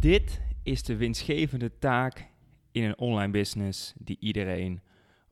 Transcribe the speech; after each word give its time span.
Dit 0.00 0.40
is 0.62 0.82
de 0.82 0.96
winstgevende 0.96 1.78
taak 1.78 2.28
in 2.72 2.84
een 2.84 2.98
online 2.98 3.32
business 3.32 3.92
die 3.96 4.16
iedereen 4.20 4.80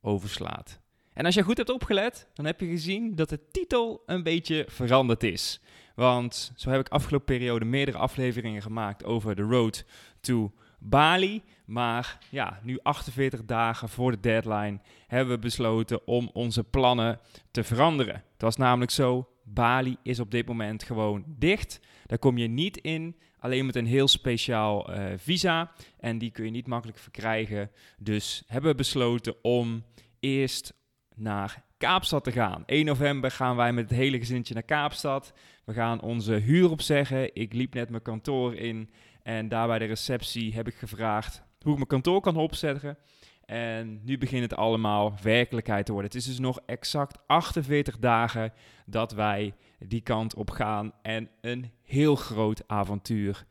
overslaat. 0.00 0.80
En 1.12 1.24
als 1.24 1.34
je 1.34 1.42
goed 1.42 1.56
hebt 1.56 1.70
opgelet, 1.70 2.28
dan 2.34 2.44
heb 2.44 2.60
je 2.60 2.66
gezien 2.66 3.14
dat 3.14 3.28
de 3.28 3.40
titel 3.50 4.02
een 4.06 4.22
beetje 4.22 4.64
veranderd 4.68 5.22
is. 5.22 5.60
Want 5.94 6.52
zo 6.56 6.70
heb 6.70 6.80
ik 6.80 6.88
afgelopen 6.88 7.26
periode 7.26 7.64
meerdere 7.64 7.98
afleveringen 7.98 8.62
gemaakt 8.62 9.04
over 9.04 9.36
de 9.36 9.42
road 9.42 9.84
to 10.20 10.52
Bali. 10.78 11.42
Maar 11.66 12.18
ja, 12.30 12.60
nu 12.62 12.78
48 12.82 13.44
dagen 13.44 13.88
voor 13.88 14.10
de 14.10 14.20
deadline 14.20 14.80
hebben 15.06 15.34
we 15.34 15.40
besloten 15.40 16.06
om 16.06 16.30
onze 16.32 16.64
plannen 16.64 17.20
te 17.50 17.64
veranderen. 17.64 18.14
Het 18.32 18.42
was 18.42 18.56
namelijk 18.56 18.90
zo, 18.90 19.28
Bali 19.44 19.96
is 20.02 20.20
op 20.20 20.30
dit 20.30 20.46
moment 20.46 20.82
gewoon 20.82 21.24
dicht. 21.26 21.80
Daar 22.06 22.18
kom 22.18 22.38
je 22.38 22.48
niet 22.48 22.76
in, 22.76 23.16
alleen 23.38 23.66
met 23.66 23.76
een 23.76 23.86
heel 23.86 24.08
speciaal 24.08 24.90
uh, 24.90 25.04
visa. 25.16 25.72
En 25.98 26.18
die 26.18 26.30
kun 26.30 26.44
je 26.44 26.50
niet 26.50 26.66
makkelijk 26.66 26.98
verkrijgen. 26.98 27.70
Dus 27.98 28.42
hebben 28.46 28.70
we 28.70 28.76
besloten 28.76 29.34
om 29.42 29.84
eerst 30.20 30.74
naar 31.14 31.64
Kaapstad 31.78 32.24
te 32.24 32.32
gaan. 32.32 32.62
1 32.66 32.84
november 32.84 33.30
gaan 33.30 33.56
wij 33.56 33.72
met 33.72 33.90
het 33.90 33.98
hele 33.98 34.18
gezinnetje 34.18 34.54
naar 34.54 34.62
Kaapstad. 34.62 35.32
We 35.64 35.72
gaan 35.72 36.00
onze 36.00 36.32
huur 36.32 36.70
opzeggen. 36.70 37.34
Ik 37.34 37.52
liep 37.52 37.74
net 37.74 37.90
mijn 37.90 38.02
kantoor 38.02 38.54
in 38.54 38.90
en 39.22 39.48
daar 39.48 39.66
bij 39.66 39.78
de 39.78 39.84
receptie 39.84 40.54
heb 40.54 40.68
ik 40.68 40.74
gevraagd 40.74 41.42
hoe 41.60 41.70
ik 41.72 41.76
mijn 41.76 41.88
kantoor 41.88 42.20
kan 42.20 42.36
opzetten. 42.36 42.98
En 43.46 44.00
nu 44.04 44.18
begint 44.18 44.42
het 44.42 44.54
allemaal 44.54 45.14
werkelijkheid 45.22 45.86
te 45.86 45.92
worden. 45.92 46.10
Het 46.10 46.20
is 46.20 46.26
dus 46.26 46.38
nog 46.38 46.60
exact 46.66 47.18
48 47.26 47.98
dagen 47.98 48.52
dat 48.86 49.12
wij 49.12 49.54
die 49.78 50.00
kant 50.00 50.34
op 50.34 50.50
gaan 50.50 50.92
en 51.02 51.28
een 51.40 51.70
heel 51.82 52.16
groot 52.16 52.68
avontuur 52.68 53.46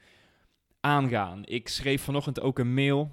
aangaan. 0.79 1.41
Ik 1.45 1.67
schreef 1.67 2.01
vanochtend 2.03 2.41
ook 2.41 2.59
een 2.59 2.73
mail. 2.73 3.11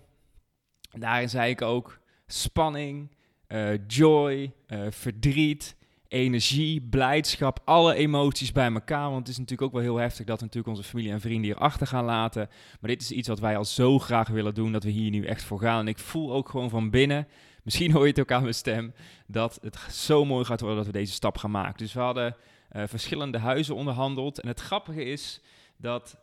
Daarin 0.90 1.28
zei 1.28 1.50
ik 1.50 1.62
ook 1.62 2.00
spanning, 2.26 3.10
uh, 3.48 3.86
joy, 3.86 4.52
uh, 4.68 4.86
verdriet, 4.90 5.76
energie, 6.12 6.80
blijdschap, 6.80 7.60
alle 7.64 7.94
emoties 7.94 8.52
bij 8.52 8.72
elkaar. 8.72 9.10
Want 9.10 9.18
het 9.18 9.28
is 9.28 9.38
natuurlijk 9.38 9.62
ook 9.62 9.72
wel 9.72 9.82
heel 9.82 9.96
heftig 9.96 10.26
dat 10.26 10.38
we 10.38 10.44
natuurlijk 10.44 10.76
onze 10.76 10.88
familie 10.88 11.12
en 11.12 11.20
vrienden 11.20 11.44
hier 11.44 11.58
achter 11.58 11.86
gaan 11.86 12.04
laten. 12.04 12.48
Maar 12.80 12.90
dit 12.90 13.02
is 13.02 13.10
iets 13.10 13.28
wat 13.28 13.40
wij 13.40 13.56
al 13.56 13.64
zo 13.64 13.98
graag 13.98 14.28
willen 14.28 14.54
doen, 14.54 14.72
dat 14.72 14.84
we 14.84 14.90
hier 14.90 15.10
nu 15.10 15.24
echt 15.24 15.42
voor 15.42 15.60
gaan. 15.60 15.80
En 15.80 15.88
ik 15.88 15.98
voel 15.98 16.32
ook 16.32 16.48
gewoon 16.48 16.70
van 16.70 16.90
binnen, 16.90 17.28
misschien 17.64 17.92
hoor 17.92 18.02
je 18.02 18.08
het 18.08 18.20
ook 18.20 18.32
aan 18.32 18.42
mijn 18.42 18.54
stem, 18.54 18.94
dat 19.26 19.58
het 19.62 19.78
zo 19.90 20.24
mooi 20.24 20.44
gaat 20.44 20.60
worden 20.60 20.78
dat 20.78 20.86
we 20.86 20.98
deze 20.98 21.12
stap 21.12 21.38
gaan 21.38 21.50
maken. 21.50 21.78
Dus 21.78 21.92
we 21.92 22.00
hadden 22.00 22.36
uh, 22.72 22.82
verschillende 22.86 23.38
huizen 23.38 23.74
onderhandeld. 23.74 24.40
En 24.40 24.48
het 24.48 24.60
grappige 24.60 25.04
is 25.04 25.40
dat 25.76 26.16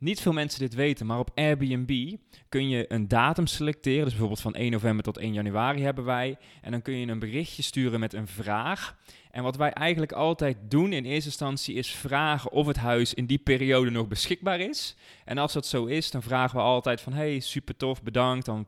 niet 0.00 0.20
veel 0.20 0.32
mensen 0.32 0.60
dit 0.60 0.74
weten, 0.74 1.06
maar 1.06 1.18
op 1.18 1.30
Airbnb 1.34 2.16
kun 2.48 2.68
je 2.68 2.92
een 2.92 3.08
datum 3.08 3.46
selecteren. 3.46 4.02
Dus 4.02 4.10
bijvoorbeeld 4.10 4.40
van 4.40 4.54
1 4.54 4.70
november 4.70 5.04
tot 5.04 5.18
1 5.18 5.32
januari 5.32 5.82
hebben 5.82 6.04
wij. 6.04 6.36
En 6.62 6.70
dan 6.70 6.82
kun 6.82 6.94
je 6.94 7.06
een 7.06 7.18
berichtje 7.18 7.62
sturen 7.62 8.00
met 8.00 8.12
een 8.12 8.26
vraag. 8.26 8.96
En 9.30 9.42
wat 9.42 9.56
wij 9.56 9.70
eigenlijk 9.70 10.12
altijd 10.12 10.56
doen 10.68 10.92
in 10.92 11.04
eerste 11.04 11.28
instantie 11.28 11.74
is 11.74 11.90
vragen 11.90 12.50
of 12.50 12.66
het 12.66 12.76
huis 12.76 13.14
in 13.14 13.26
die 13.26 13.38
periode 13.38 13.90
nog 13.90 14.08
beschikbaar 14.08 14.60
is. 14.60 14.96
En 15.24 15.38
als 15.38 15.52
dat 15.52 15.66
zo 15.66 15.84
is, 15.84 16.10
dan 16.10 16.22
vragen 16.22 16.56
we 16.56 16.62
altijd 16.62 17.00
van 17.00 17.12
hey, 17.12 17.40
super 17.40 17.76
tof, 17.76 18.02
bedankt. 18.02 18.46
Dan 18.46 18.66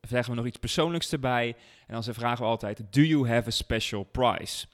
zeggen 0.00 0.30
we 0.30 0.36
nog 0.36 0.46
iets 0.46 0.58
persoonlijks 0.58 1.12
erbij. 1.12 1.56
En 1.86 1.94
dan 1.94 2.14
vragen 2.14 2.44
we 2.44 2.50
altijd, 2.50 2.82
do 2.90 3.00
you 3.00 3.28
have 3.28 3.48
a 3.48 3.50
special 3.50 4.02
price? 4.02 4.66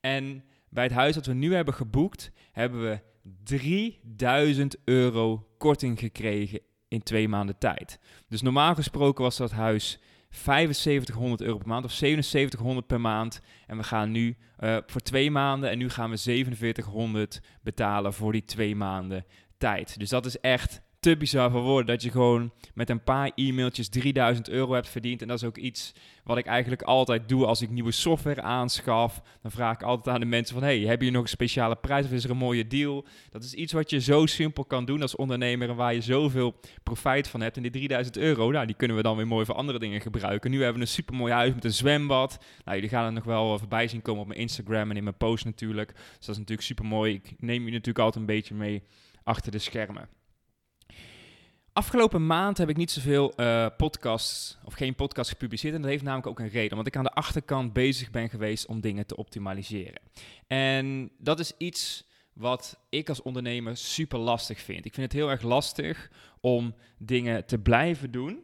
En 0.00 0.44
bij 0.68 0.84
het 0.84 0.92
huis 0.92 1.14
dat 1.14 1.26
we 1.26 1.34
nu 1.34 1.54
hebben 1.54 1.74
geboekt, 1.74 2.30
hebben 2.52 2.82
we 2.82 2.98
3000 3.44 4.76
euro 4.84 5.46
korting 5.58 5.98
gekregen 5.98 6.60
in 6.88 7.02
twee 7.02 7.28
maanden 7.28 7.58
tijd. 7.58 7.98
Dus 8.28 8.42
normaal 8.42 8.74
gesproken 8.74 9.24
was 9.24 9.36
dat 9.36 9.50
huis 9.50 9.98
7500 10.30 11.40
euro 11.40 11.58
per 11.58 11.68
maand 11.68 11.84
of 11.84 11.92
7700 11.92 12.86
per 12.86 13.00
maand. 13.00 13.40
En 13.66 13.76
we 13.76 13.82
gaan 13.82 14.10
nu 14.10 14.36
uh, 14.60 14.76
voor 14.86 15.00
twee 15.00 15.30
maanden 15.30 15.70
en 15.70 15.78
nu 15.78 15.88
gaan 15.88 16.10
we 16.10 16.18
4700 16.18 17.40
betalen 17.62 18.12
voor 18.12 18.32
die 18.32 18.44
twee 18.44 18.76
maanden 18.76 19.24
tijd. 19.58 19.98
Dus 19.98 20.08
dat 20.08 20.26
is 20.26 20.40
echt 20.40 20.82
te 21.04 21.16
bizar 21.16 21.50
voor 21.50 21.62
woorden 21.62 21.86
dat 21.86 22.02
je 22.02 22.10
gewoon 22.10 22.52
met 22.74 22.90
een 22.90 23.02
paar 23.02 23.30
e-mailtjes 23.34 23.88
3000 23.88 24.48
euro 24.48 24.72
hebt 24.72 24.88
verdiend. 24.88 25.22
En 25.22 25.28
dat 25.28 25.36
is 25.36 25.44
ook 25.44 25.56
iets 25.56 25.92
wat 26.24 26.36
ik 26.36 26.46
eigenlijk 26.46 26.82
altijd 26.82 27.28
doe 27.28 27.46
als 27.46 27.62
ik 27.62 27.70
nieuwe 27.70 27.92
software 27.92 28.42
aanschaf. 28.42 29.22
Dan 29.42 29.50
vraag 29.50 29.74
ik 29.74 29.82
altijd 29.82 30.14
aan 30.14 30.20
de 30.20 30.26
mensen 30.26 30.54
van, 30.54 30.64
hey, 30.64 30.78
heb 30.78 31.02
je 31.02 31.10
nog 31.10 31.22
een 31.22 31.28
speciale 31.28 31.76
prijs 31.76 32.04
of 32.04 32.12
is 32.12 32.24
er 32.24 32.30
een 32.30 32.36
mooie 32.36 32.66
deal? 32.66 33.04
Dat 33.30 33.42
is 33.42 33.54
iets 33.54 33.72
wat 33.72 33.90
je 33.90 34.00
zo 34.00 34.26
simpel 34.26 34.64
kan 34.64 34.84
doen 34.84 35.02
als 35.02 35.16
ondernemer 35.16 35.68
en 35.68 35.76
waar 35.76 35.94
je 35.94 36.00
zoveel 36.00 36.54
profijt 36.82 37.28
van 37.28 37.40
hebt. 37.40 37.56
En 37.56 37.62
die 37.62 37.70
3000 37.70 38.16
euro, 38.16 38.50
nou, 38.50 38.66
die 38.66 38.76
kunnen 38.76 38.96
we 38.96 39.02
dan 39.02 39.16
weer 39.16 39.26
mooi 39.26 39.44
voor 39.44 39.54
andere 39.54 39.78
dingen 39.78 40.00
gebruiken. 40.00 40.50
Nu 40.50 40.56
hebben 40.56 40.76
we 40.76 40.80
een 40.80 40.92
super 40.92 41.14
mooi 41.14 41.32
huis 41.32 41.54
met 41.54 41.64
een 41.64 41.72
zwembad. 41.72 42.38
Nou, 42.64 42.76
jullie 42.76 42.90
gaan 42.90 43.06
er 43.06 43.12
nog 43.12 43.24
wel 43.24 43.58
voorbij 43.58 43.88
zien 43.88 44.02
komen 44.02 44.22
op 44.22 44.28
mijn 44.28 44.40
Instagram 44.40 44.90
en 44.90 44.96
in 44.96 45.04
mijn 45.04 45.16
post 45.16 45.44
natuurlijk. 45.44 45.92
Dus 45.94 46.26
dat 46.26 46.34
is 46.34 46.38
natuurlijk 46.38 46.66
super 46.66 46.84
mooi. 46.84 47.14
Ik 47.14 47.34
neem 47.38 47.64
je 47.64 47.70
natuurlijk 47.70 47.98
altijd 47.98 48.20
een 48.20 48.34
beetje 48.34 48.54
mee 48.54 48.82
achter 49.22 49.52
de 49.52 49.58
schermen. 49.58 50.08
Afgelopen 51.74 52.26
maand 52.26 52.58
heb 52.58 52.68
ik 52.68 52.76
niet 52.76 52.90
zoveel 52.90 53.32
uh, 53.36 53.66
podcasts 53.76 54.58
of 54.64 54.74
geen 54.74 54.94
podcast 54.94 55.30
gepubliceerd. 55.30 55.74
En 55.74 55.80
dat 55.80 55.90
heeft 55.90 56.02
namelijk 56.02 56.26
ook 56.26 56.38
een 56.38 56.48
reden. 56.48 56.70
Omdat 56.70 56.86
ik 56.86 56.96
aan 56.96 57.04
de 57.04 57.10
achterkant 57.10 57.72
bezig 57.72 58.10
ben 58.10 58.28
geweest 58.28 58.66
om 58.66 58.80
dingen 58.80 59.06
te 59.06 59.16
optimaliseren. 59.16 60.00
En 60.46 61.10
dat 61.18 61.40
is 61.40 61.52
iets 61.58 62.08
wat 62.32 62.78
ik 62.88 63.08
als 63.08 63.22
ondernemer 63.22 63.76
super 63.76 64.18
lastig 64.18 64.60
vind. 64.60 64.84
Ik 64.84 64.94
vind 64.94 65.12
het 65.12 65.20
heel 65.20 65.30
erg 65.30 65.42
lastig 65.42 66.10
om 66.40 66.74
dingen 66.98 67.46
te 67.46 67.58
blijven 67.58 68.10
doen 68.10 68.42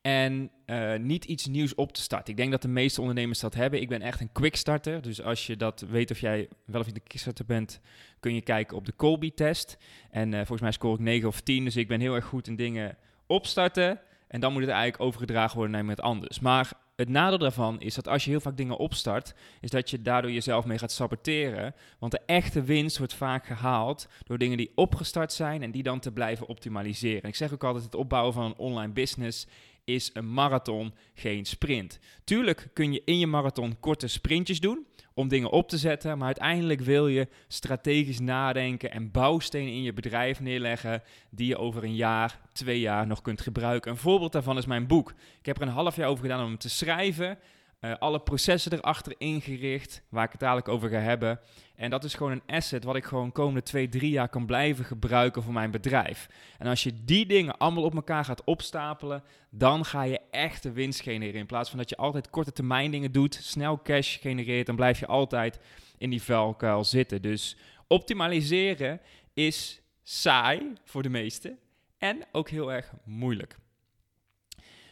en 0.00 0.50
uh, 0.70 0.94
niet 0.98 1.24
iets 1.24 1.46
nieuws 1.46 1.74
op 1.74 1.92
te 1.92 2.00
starten. 2.00 2.30
Ik 2.30 2.36
denk 2.36 2.50
dat 2.50 2.62
de 2.62 2.68
meeste 2.68 3.00
ondernemers 3.00 3.40
dat 3.40 3.54
hebben. 3.54 3.80
Ik 3.80 3.88
ben 3.88 4.02
echt 4.02 4.20
een 4.20 4.32
quickstarter. 4.32 5.02
Dus 5.02 5.22
als 5.22 5.46
je 5.46 5.56
dat 5.56 5.84
weet 5.90 6.10
of 6.10 6.18
jij 6.18 6.48
wel 6.64 6.80
of 6.80 6.86
niet 6.86 6.96
een 6.96 7.02
quickstarter 7.02 7.44
bent, 7.44 7.80
kun 8.20 8.34
je 8.34 8.40
kijken 8.40 8.76
op 8.76 8.86
de 8.86 8.96
Colby-test. 8.96 9.78
En 10.10 10.28
uh, 10.28 10.36
volgens 10.36 10.60
mij 10.60 10.72
scoor 10.72 10.94
ik 10.94 11.00
9 11.00 11.28
of 11.28 11.40
10. 11.40 11.64
Dus 11.64 11.76
ik 11.76 11.88
ben 11.88 12.00
heel 12.00 12.14
erg 12.14 12.24
goed 12.24 12.46
in 12.46 12.56
dingen 12.56 12.96
opstarten. 13.26 14.00
En 14.28 14.40
dan 14.40 14.52
moet 14.52 14.62
het 14.62 14.70
eigenlijk 14.70 15.02
overgedragen 15.02 15.54
worden 15.54 15.70
naar 15.70 15.80
iemand 15.80 16.00
anders. 16.00 16.40
Maar 16.40 16.72
het 17.00 17.08
nadeel 17.08 17.38
daarvan 17.38 17.80
is 17.80 17.94
dat 17.94 18.08
als 18.08 18.24
je 18.24 18.30
heel 18.30 18.40
vaak 18.40 18.56
dingen 18.56 18.76
opstart, 18.76 19.34
is 19.60 19.70
dat 19.70 19.90
je 19.90 20.02
daardoor 20.02 20.32
jezelf 20.32 20.64
mee 20.64 20.78
gaat 20.78 20.92
saboteren. 20.92 21.74
Want 21.98 22.12
de 22.12 22.20
echte 22.26 22.62
winst 22.62 22.98
wordt 22.98 23.14
vaak 23.14 23.46
gehaald 23.46 24.08
door 24.26 24.38
dingen 24.38 24.56
die 24.56 24.72
opgestart 24.74 25.32
zijn 25.32 25.62
en 25.62 25.70
die 25.70 25.82
dan 25.82 26.00
te 26.00 26.12
blijven 26.12 26.46
optimaliseren. 26.46 27.28
ik 27.28 27.36
zeg 27.36 27.52
ook 27.52 27.64
altijd, 27.64 27.84
het 27.84 27.94
opbouwen 27.94 28.32
van 28.32 28.44
een 28.44 28.56
online 28.56 28.92
business 28.92 29.46
is 29.84 30.10
een 30.12 30.32
marathon 30.32 30.94
geen 31.14 31.44
sprint. 31.44 31.98
Tuurlijk 32.24 32.68
kun 32.72 32.92
je 32.92 33.02
in 33.04 33.18
je 33.18 33.26
marathon 33.26 33.80
korte 33.80 34.06
sprintjes 34.06 34.60
doen 34.60 34.86
om 35.14 35.28
dingen 35.28 35.50
op 35.50 35.68
te 35.68 35.78
zetten, 35.78 36.18
maar 36.18 36.26
uiteindelijk 36.26 36.80
wil 36.80 37.08
je 37.08 37.28
strategisch 37.48 38.20
nadenken 38.20 38.90
en 38.90 39.10
bouwstenen 39.10 39.72
in 39.72 39.82
je 39.82 39.92
bedrijf 39.92 40.40
neerleggen 40.40 41.02
die 41.30 41.46
je 41.46 41.56
over 41.56 41.84
een 41.84 41.94
jaar, 41.94 42.40
twee 42.52 42.80
jaar 42.80 43.06
nog 43.06 43.22
kunt 43.22 43.40
gebruiken. 43.40 43.90
Een 43.90 43.96
voorbeeld 43.96 44.32
daarvan 44.32 44.58
is 44.58 44.66
mijn 44.66 44.86
boek. 44.86 45.10
Ik 45.38 45.46
heb 45.46 45.56
er 45.56 45.62
een 45.62 45.68
half 45.68 45.96
jaar 45.96 46.08
over 46.08 46.22
gedaan 46.22 46.40
om 46.40 46.48
hem 46.48 46.58
te 46.58 46.68
schrijven. 46.68 47.38
Uh, 47.80 47.94
alle 47.98 48.20
processen 48.20 48.72
erachter 48.72 49.14
ingericht, 49.18 50.02
waar 50.08 50.24
ik 50.24 50.30
het 50.30 50.40
dadelijk 50.40 50.68
over 50.68 50.88
ga 50.88 50.98
hebben. 50.98 51.40
En 51.76 51.90
dat 51.90 52.04
is 52.04 52.14
gewoon 52.14 52.32
een 52.32 52.42
asset 52.46 52.84
wat 52.84 52.96
ik 52.96 53.04
gewoon 53.04 53.32
komende 53.32 53.62
twee, 53.62 53.88
drie 53.88 54.10
jaar 54.10 54.28
kan 54.28 54.46
blijven 54.46 54.84
gebruiken 54.84 55.42
voor 55.42 55.52
mijn 55.52 55.70
bedrijf. 55.70 56.28
En 56.58 56.66
als 56.66 56.82
je 56.82 57.04
die 57.04 57.26
dingen 57.26 57.58
allemaal 57.58 57.84
op 57.84 57.94
elkaar 57.94 58.24
gaat 58.24 58.44
opstapelen, 58.44 59.22
dan 59.50 59.84
ga 59.84 60.02
je 60.02 60.20
echt 60.30 60.62
de 60.62 60.72
winst 60.72 61.00
genereren. 61.00 61.40
In 61.40 61.46
plaats 61.46 61.68
van 61.68 61.78
dat 61.78 61.88
je 61.88 61.96
altijd 61.96 62.30
korte 62.30 62.52
termijn 62.52 62.90
dingen 62.90 63.12
doet, 63.12 63.34
snel 63.34 63.82
cash 63.82 64.20
genereert, 64.20 64.66
dan 64.66 64.76
blijf 64.76 64.98
je 64.98 65.06
altijd 65.06 65.60
in 65.98 66.10
die 66.10 66.22
vuilkuil 66.22 66.84
zitten. 66.84 67.22
Dus 67.22 67.56
optimaliseren 67.86 69.00
is 69.34 69.80
saai 70.02 70.72
voor 70.84 71.02
de 71.02 71.08
meesten 71.08 71.58
en 71.98 72.24
ook 72.32 72.48
heel 72.48 72.72
erg 72.72 72.92
moeilijk. 73.04 73.59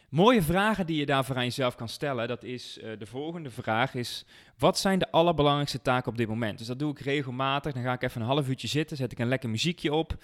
Mooie 0.09 0.41
vragen 0.41 0.85
die 0.85 0.97
je 0.97 1.05
daarvoor 1.05 1.35
aan 1.35 1.43
jezelf 1.43 1.75
kan 1.75 1.89
stellen, 1.89 2.27
dat 2.27 2.43
is 2.43 2.77
uh, 2.77 2.91
de 2.99 3.05
volgende 3.05 3.49
vraag 3.49 3.93
is, 3.93 4.25
wat 4.57 4.79
zijn 4.79 4.99
de 4.99 5.11
allerbelangrijkste 5.11 5.81
taken 5.81 6.11
op 6.11 6.17
dit 6.17 6.27
moment? 6.27 6.57
Dus 6.57 6.67
dat 6.67 6.79
doe 6.79 6.91
ik 6.91 6.99
regelmatig, 6.99 7.73
dan 7.73 7.83
ga 7.83 7.93
ik 7.93 8.01
even 8.01 8.21
een 8.21 8.27
half 8.27 8.47
uurtje 8.47 8.67
zitten, 8.67 8.97
zet 8.97 9.11
ik 9.11 9.19
een 9.19 9.27
lekker 9.27 9.49
muziekje 9.49 9.93
op, 9.93 10.11
uh, 10.11 10.19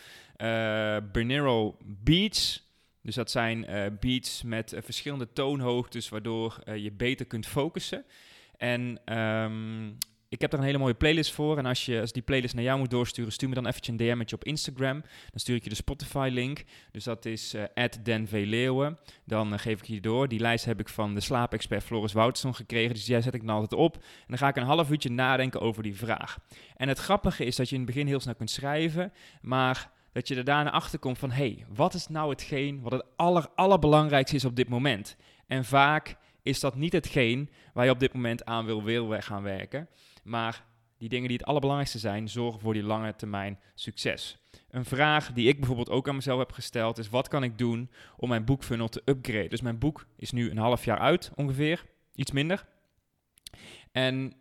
Bernero 1.11 1.77
Beats, 1.83 2.69
dus 3.01 3.15
dat 3.15 3.31
zijn 3.31 3.65
uh, 3.69 3.85
beats 3.99 4.43
met 4.43 4.75
verschillende 4.77 5.33
toonhoogtes, 5.33 6.09
waardoor 6.09 6.59
je 6.75 6.91
beter 6.91 7.25
kunt 7.25 7.47
focussen. 7.47 8.05
En 8.57 9.15
um, 9.17 9.97
ik 10.29 10.41
heb 10.41 10.51
daar 10.51 10.59
een 10.59 10.65
hele 10.65 10.77
mooie 10.77 10.93
playlist 10.93 11.31
voor. 11.31 11.57
En 11.57 11.65
als 11.65 11.85
je 11.85 12.01
als 12.01 12.11
die 12.11 12.21
playlist 12.21 12.53
naar 12.53 12.63
jou 12.63 12.79
moet 12.79 12.89
doorsturen, 12.89 13.31
stuur 13.31 13.49
me 13.49 13.55
dan 13.55 13.67
eventjes 13.67 13.95
een 13.97 14.07
DM'tje 14.07 14.35
op 14.35 14.43
Instagram. 14.43 15.01
Dan 15.01 15.39
stuur 15.39 15.55
ik 15.55 15.63
je 15.63 15.69
de 15.69 15.75
Spotify-link. 15.75 16.63
Dus 16.91 17.03
dat 17.03 17.25
is 17.25 17.53
uh, 17.53 17.63
Dan 19.25 19.53
uh, 19.53 19.59
geef 19.59 19.79
ik 19.79 19.85
je 19.85 20.01
door. 20.01 20.27
Die 20.27 20.39
lijst 20.39 20.65
heb 20.65 20.79
ik 20.79 20.89
van 20.89 21.13
de 21.13 21.19
slaapexpert 21.19 21.83
Floris 21.83 22.13
Woutson 22.13 22.55
gekregen. 22.55 22.93
Dus 22.93 23.05
jij 23.05 23.21
zet 23.21 23.33
ik 23.33 23.45
dan 23.45 23.55
altijd 23.55 23.79
op. 23.79 23.95
En 23.95 24.01
dan 24.27 24.37
ga 24.37 24.47
ik 24.47 24.55
een 24.55 24.63
half 24.63 24.91
uurtje 24.91 25.11
nadenken 25.11 25.61
over 25.61 25.83
die 25.83 25.95
vraag. 25.95 26.37
En 26.75 26.87
het 26.87 26.99
grappige 26.99 27.45
is 27.45 27.55
dat 27.55 27.69
je 27.69 27.75
in 27.75 27.81
het 27.81 27.91
begin 27.91 28.07
heel 28.07 28.19
snel 28.19 28.35
kunt 28.35 28.49
schrijven. 28.49 29.13
Maar 29.41 29.91
dat 30.11 30.27
je 30.27 30.35
er 30.35 30.43
daarna 30.43 30.71
achter 30.71 30.99
komt 30.99 31.17
van... 31.17 31.31
hey, 31.31 31.65
wat 31.73 31.93
is 31.93 32.07
nou 32.07 32.29
hetgeen 32.29 32.81
wat 32.81 32.91
het 32.91 33.03
aller, 33.15 33.47
allerbelangrijkste 33.55 34.35
is 34.35 34.45
op 34.45 34.55
dit 34.55 34.69
moment? 34.69 35.15
En 35.47 35.65
vaak 35.65 36.15
is 36.43 36.59
dat 36.59 36.75
niet 36.75 36.93
hetgeen 36.93 37.49
waar 37.73 37.85
je 37.85 37.91
op 37.91 37.99
dit 37.99 38.13
moment 38.13 38.45
aan 38.45 38.65
wil, 38.65 38.83
wil 38.83 39.21
gaan 39.21 39.43
werken. 39.43 39.87
Maar 40.25 40.65
die 40.97 41.09
dingen 41.09 41.27
die 41.27 41.37
het 41.37 41.45
allerbelangrijkste 41.45 41.99
zijn, 41.99 42.29
zorgen 42.29 42.61
voor 42.61 42.73
die 42.73 42.83
lange 42.83 43.15
termijn 43.15 43.59
succes. 43.75 44.37
Een 44.69 44.85
vraag 44.85 45.33
die 45.33 45.47
ik 45.47 45.57
bijvoorbeeld 45.57 45.89
ook 45.89 46.07
aan 46.07 46.15
mezelf 46.15 46.39
heb 46.39 46.51
gesteld 46.51 46.97
is: 46.97 47.09
wat 47.09 47.27
kan 47.27 47.43
ik 47.43 47.57
doen 47.57 47.89
om 48.17 48.29
mijn 48.29 48.45
boekfunnel 48.45 48.87
te 48.87 49.01
upgraden? 49.05 49.49
Dus 49.49 49.61
mijn 49.61 49.77
boek 49.77 50.05
is 50.17 50.31
nu 50.31 50.49
een 50.49 50.57
half 50.57 50.85
jaar 50.85 50.99
uit 50.99 51.31
ongeveer, 51.35 51.85
iets 52.15 52.31
minder. 52.31 52.65
En 53.91 54.33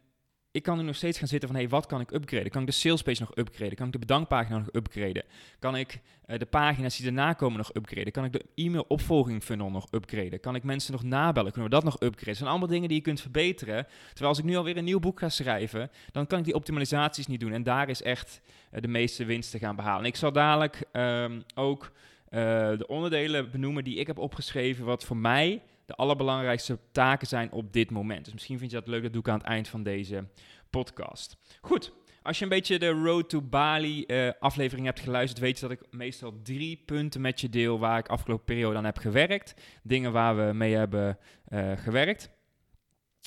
ik 0.55 0.63
kan 0.63 0.79
nu 0.79 0.85
nog 0.85 0.97
steeds 0.97 1.19
gaan 1.19 1.29
zitten 1.29 1.49
van, 1.49 1.59
hey, 1.59 1.69
wat 1.69 1.87
kan 1.87 2.01
ik 2.01 2.11
upgraden? 2.11 2.51
Kan 2.51 2.61
ik 2.61 2.67
de 2.67 2.73
salespage 2.73 3.21
nog 3.21 3.37
upgraden? 3.37 3.77
Kan 3.77 3.87
ik 3.87 3.93
de 3.93 3.99
bedankpagina 3.99 4.59
nog 4.59 4.69
upgraden? 4.73 5.25
Kan 5.59 5.77
ik 5.77 6.01
uh, 6.27 6.39
de 6.39 6.47
pagina's 6.47 6.97
die 6.97 7.07
erna 7.07 7.33
komen 7.33 7.59
nog 7.59 7.75
upgraden? 7.75 8.13
Kan 8.13 8.25
ik 8.25 8.33
de 8.33 8.45
e-mail 8.55 8.85
opvolging 8.89 9.43
funnel 9.43 9.71
nog 9.71 9.87
upgraden? 9.91 10.41
Kan 10.41 10.55
ik 10.55 10.63
mensen 10.63 10.93
nog 10.93 11.03
nabellen? 11.03 11.53
Kunnen 11.53 11.71
we 11.71 11.77
dat 11.77 11.85
nog 11.85 11.95
upgraden? 11.95 12.27
Dat 12.27 12.37
zijn 12.37 12.49
allemaal 12.49 12.69
dingen 12.69 12.89
die 12.89 12.97
je 12.97 13.03
kunt 13.03 13.21
verbeteren. 13.21 13.87
Terwijl 14.09 14.29
als 14.29 14.39
ik 14.39 14.45
nu 14.45 14.57
alweer 14.57 14.77
een 14.77 14.85
nieuw 14.85 15.01
boek 15.01 15.19
ga 15.19 15.29
schrijven, 15.29 15.91
dan 16.13 16.27
kan 16.27 16.39
ik 16.39 16.45
die 16.45 16.55
optimalisaties 16.55 17.27
niet 17.27 17.41
doen. 17.41 17.53
En 17.53 17.63
daar 17.63 17.89
is 17.89 18.03
echt 18.03 18.41
uh, 18.73 18.81
de 18.81 18.89
meeste 18.89 19.25
winst 19.25 19.51
te 19.51 19.59
gaan 19.59 19.77
behalen. 19.77 20.01
En 20.01 20.09
ik 20.09 20.17
zal 20.17 20.33
dadelijk 20.33 20.83
um, 20.93 21.43
ook 21.55 21.93
uh, 22.31 22.41
de 22.79 22.87
onderdelen 22.87 23.51
benoemen 23.51 23.85
die 23.85 23.97
ik 23.97 24.07
heb 24.07 24.19
opgeschreven, 24.19 24.85
wat 24.85 25.05
voor 25.05 25.17
mij 25.17 25.63
de 25.87 25.95
allerbelangrijkste 25.95 26.79
taken 26.93 27.27
zijn 27.27 27.53
op 27.53 27.73
dit 27.73 27.91
moment. 27.91 28.25
Dus 28.25 28.33
misschien 28.33 28.59
vind 28.59 28.71
je 28.71 28.77
dat 28.77 28.89
leuk, 28.89 29.03
dat 29.03 29.13
doe 29.13 29.23
ik 29.23 29.29
aan 29.29 29.39
het 29.39 29.47
eind 29.47 29.69
van 29.69 29.83
deze 29.83 30.29
podcast. 30.71 31.37
Goed, 31.61 31.93
als 32.23 32.39
je 32.39 32.45
een 32.45 32.51
beetje 32.51 32.79
de 32.79 32.89
Road 32.89 33.29
to 33.29 33.43
Bali 33.43 34.05
uh, 34.07 34.31
aflevering 34.39 34.87
hebt 34.87 35.01
geluisterd, 35.01 35.41
weet 35.41 35.59
je 35.59 35.69
dat 35.69 35.79
ik 35.79 35.87
meestal 35.91 36.41
drie 36.43 36.83
punten 36.87 37.21
met 37.21 37.41
je 37.41 37.49
deel 37.49 37.79
waar 37.79 37.99
ik 37.99 38.09
afgelopen 38.09 38.45
periode 38.45 38.77
aan 38.77 38.85
heb 38.85 38.99
gewerkt. 38.99 39.55
Dingen 39.83 40.13
waar 40.13 40.47
we 40.47 40.53
mee 40.53 40.75
hebben 40.75 41.19
uh, 41.49 41.73
gewerkt. 41.77 42.31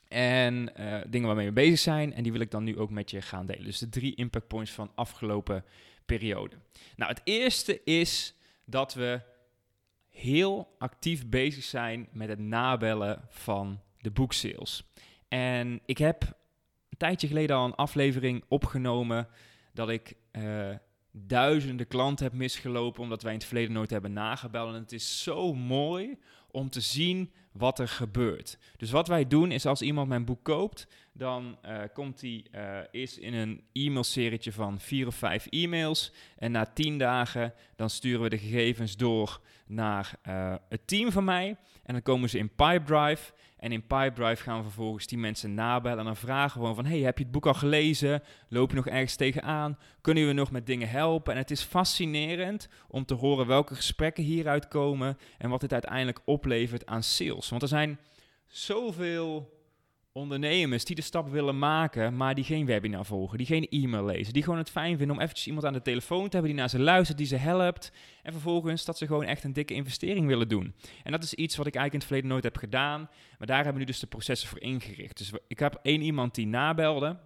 En 0.08 0.72
uh, 0.80 0.98
dingen 1.10 1.28
waarmee 1.28 1.48
we 1.48 1.54
bezig 1.54 1.80
zijn. 1.80 2.14
En 2.14 2.24
die 2.24 2.32
wil 2.32 2.42
ik 2.42 2.52
dan 2.52 2.64
nu 2.64 2.78
ook 2.78 2.90
met 2.90 3.12
je 3.12 3.22
gaan 3.22 3.46
delen. 3.46 3.64
Dus 3.64 3.80
de 3.80 3.90
drie 3.90 4.16
impact 4.16 4.48
points 4.48 4.72
van 4.72 4.92
afgelopen 4.96 5.66
periode. 6.06 6.56
Nou, 6.96 7.12
het 7.12 7.22
eerste 7.24 7.84
is 7.84 8.36
dat 8.66 8.94
we 8.94 9.22
heel 10.18 10.76
actief 10.78 11.30
bezig 11.30 11.64
zijn 11.64 12.08
met 12.12 12.30
het 12.30 12.40
nabellen 12.40 13.22
van 13.30 13.80
de 14.02 14.12
boeksales. 14.12 14.84
En 15.28 15.80
ik 15.86 15.98
heb 15.98 16.22
een 16.90 16.98
tijdje 16.98 17.28
geleden 17.28 17.56
al 17.56 17.66
een 17.66 17.76
aflevering 17.76 18.44
opgenomen 18.48 19.28
dat 19.74 19.90
ik 19.90 20.14
uh, 20.32 20.70
duizenden 21.12 21.88
klanten 21.88 22.26
heb 22.26 22.34
misgelopen 22.34 23.02
omdat 23.02 23.22
wij 23.22 23.32
in 23.32 23.38
het 23.38 23.48
verleden 23.48 23.74
nooit 23.74 23.90
hebben 23.90 24.14
nagebeld. 24.14 24.74
En 24.74 24.82
het 24.82 24.92
is 24.92 25.24
zo 25.24 25.54
mooi 25.54 26.18
om 26.58 26.70
te 26.70 26.82
zien 26.82 27.32
wat 27.52 27.80
er 27.80 27.88
gebeurt. 27.88 28.58
Dus 28.78 28.92
wat 28.92 29.08
wij 29.08 29.28
doen 29.28 29.52
is 29.52 29.66
als 29.66 29.82
iemand 29.82 30.08
mijn 30.08 30.26
boek 30.26 30.44
koopt, 30.44 30.88
dan 31.14 31.58
uh, 31.66 31.80
komt 31.94 32.22
hij 32.22 32.46
uh, 32.92 33.08
in 33.20 33.34
een 33.34 33.64
e-mailserietje 33.72 34.52
van 34.52 34.80
vier 34.80 35.08
of 35.08 35.16
vijf 35.16 35.46
e-mails. 35.46 36.12
En 36.38 36.52
na 36.52 36.66
tien 36.66 36.98
dagen 36.98 37.54
dan 37.76 37.90
sturen 37.90 38.22
we 38.22 38.30
de 38.30 38.38
gegevens 38.38 38.98
door 38.98 39.42
naar 39.68 40.20
uh, 40.28 40.56
het 40.70 40.88
team 40.88 41.12
van 41.12 41.24
mij. 41.24 41.58
En 41.84 41.94
dan 41.94 42.02
komen 42.02 42.30
ze 42.30 42.38
in 42.38 42.56
Pipedrive. 42.56 43.34
En 43.58 43.72
in 43.72 43.88
Pipedrive 43.88 44.44
gaan 44.44 44.58
we 44.58 44.64
vervolgens 44.64 45.08
die 45.08 45.18
mensen 45.18 45.54
nabellen 45.54 46.00
en 46.00 46.06
dan 46.06 46.16
vragen 46.16 46.52
gewoon 46.52 46.76
van... 46.76 46.86
hey, 46.86 47.00
heb 47.00 47.18
je 47.18 47.24
het 47.24 47.34
boek 47.34 47.46
al 47.46 47.54
gelezen? 47.54 48.24
Loop 48.50 48.70
je 48.70 48.76
nog 48.76 48.88
ergens 48.88 49.16
tegenaan? 49.16 49.78
Kunnen 50.02 50.28
we 50.28 50.34
nog 50.34 50.52
met 50.52 50.66
dingen 50.66 50.90
helpen? 50.90 51.34
En 51.34 51.40
het 51.40 51.52
is 51.52 51.62
fascinerend 51.62 52.70
om 52.88 53.06
te 53.06 53.14
horen 53.14 53.48
welke 53.48 53.76
gesprekken 53.76 54.24
hieruit 54.24 54.68
komen... 54.68 55.18
en 55.38 55.50
wat 55.50 55.62
dit 55.62 55.74
uiteindelijk 55.74 56.20
oplevert 56.26 56.86
aan 56.86 57.04
sales. 57.04 57.50
Want 57.50 57.62
er 57.62 57.68
zijn 57.68 58.00
zoveel 58.46 59.57
ondernemers 60.18 60.86
die 60.86 60.96
de 60.96 61.02
stap 61.02 61.30
willen 61.30 61.60
maken, 61.60 62.18
maar 62.18 62.36
die 62.36 62.44
geen 62.44 62.66
webinar 62.66 63.06
volgen, 63.06 63.38
die 63.38 63.48
geen 63.48 63.68
e-mail 63.70 64.06
lezen, 64.06 64.34
die 64.34 64.44
gewoon 64.44 64.58
het 64.58 64.70
fijn 64.70 64.98
vinden 64.98 65.16
om 65.16 65.22
eventjes 65.22 65.48
iemand 65.48 65.66
aan 65.66 65.74
de 65.74 65.82
telefoon 65.82 66.24
te 66.24 66.30
hebben 66.32 66.52
die 66.52 66.60
naar 66.60 66.70
ze 66.70 66.80
luistert, 66.80 67.18
die 67.18 67.28
ze 67.28 67.36
helpt 67.36 67.92
en 68.24 68.32
vervolgens 68.32 68.86
dat 68.86 68.98
ze 68.98 69.08
gewoon 69.08 69.24
echt 69.24 69.44
een 69.44 69.54
dikke 69.54 69.74
investering 69.74 70.28
willen 70.28 70.48
doen. 70.48 70.74
En 71.04 71.12
dat 71.12 71.24
is 71.24 71.34
iets 71.34 71.56
wat 71.56 71.68
ik 71.68 71.76
eigenlijk 71.76 71.94
in 71.94 72.00
het 72.00 72.08
verleden 72.08 72.30
nooit 72.30 72.44
heb 72.44 72.58
gedaan, 72.58 73.10
maar 73.38 73.48
daar 73.48 73.56
hebben 73.56 73.74
we 73.74 73.80
nu 73.80 73.86
dus 73.86 74.00
de 74.00 74.08
processen 74.08 74.50
voor 74.50 74.62
ingericht. 74.62 75.18
Dus 75.18 75.32
ik 75.48 75.60
heb 75.60 75.80
één 75.82 76.02
iemand 76.02 76.36
die 76.36 76.48
nabelde 76.48 77.18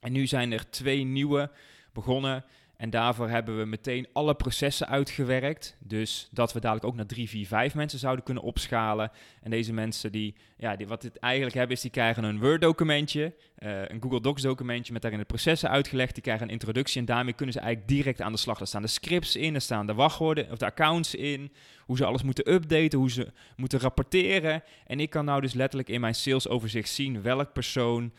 en 0.00 0.12
nu 0.12 0.26
zijn 0.26 0.52
er 0.52 0.70
twee 0.70 1.04
nieuwe 1.04 1.50
begonnen 1.92 2.44
en 2.76 2.90
daarvoor 2.90 3.28
hebben 3.28 3.58
we 3.58 3.64
meteen 3.64 4.06
alle 4.12 4.34
processen 4.34 4.88
uitgewerkt. 4.88 5.76
Dus 5.78 6.28
dat 6.30 6.52
we 6.52 6.60
dadelijk 6.60 6.86
ook 6.86 6.94
naar 6.94 7.06
3, 7.06 7.28
4, 7.28 7.46
5 7.46 7.74
mensen 7.74 7.98
zouden 7.98 8.24
kunnen 8.24 8.42
opschalen. 8.42 9.10
En 9.42 9.50
deze 9.50 9.72
mensen 9.72 10.12
die, 10.12 10.34
ja, 10.56 10.76
die, 10.76 10.86
wat 10.86 11.02
het 11.02 11.18
eigenlijk 11.18 11.54
hebben 11.54 11.76
is, 11.76 11.82
die 11.82 11.90
krijgen 11.90 12.24
een 12.24 12.40
Word-documentje, 12.40 13.34
uh, 13.58 13.88
een 13.88 14.02
Google 14.02 14.20
Docs-documentje 14.20 14.92
met 14.92 15.02
daarin 15.02 15.20
de 15.20 15.26
processen 15.26 15.70
uitgelegd. 15.70 16.14
Die 16.14 16.22
krijgen 16.22 16.46
een 16.46 16.52
introductie 16.52 17.00
en 17.00 17.06
daarmee 17.06 17.34
kunnen 17.34 17.54
ze 17.54 17.60
eigenlijk 17.60 17.88
direct 17.88 18.20
aan 18.20 18.32
de 18.32 18.38
slag. 18.38 18.60
Er 18.60 18.66
staan 18.66 18.82
de 18.82 18.88
scripts 18.88 19.36
in, 19.36 19.54
er 19.54 19.60
staan 19.60 19.86
de 19.86 19.94
wachtwoorden 19.94 20.50
of 20.50 20.58
de 20.58 20.66
accounts 20.66 21.14
in, 21.14 21.52
hoe 21.86 21.96
ze 21.96 22.04
alles 22.04 22.22
moeten 22.22 22.52
updaten, 22.52 22.98
hoe 22.98 23.10
ze 23.10 23.32
moeten 23.56 23.78
rapporteren. 23.78 24.62
En 24.86 25.00
ik 25.00 25.10
kan 25.10 25.24
nou 25.24 25.40
dus 25.40 25.52
letterlijk 25.52 25.88
in 25.88 26.00
mijn 26.00 26.14
salesoverzicht 26.14 26.88
zien 26.88 27.22
welk 27.22 27.52
persoon 27.52 28.12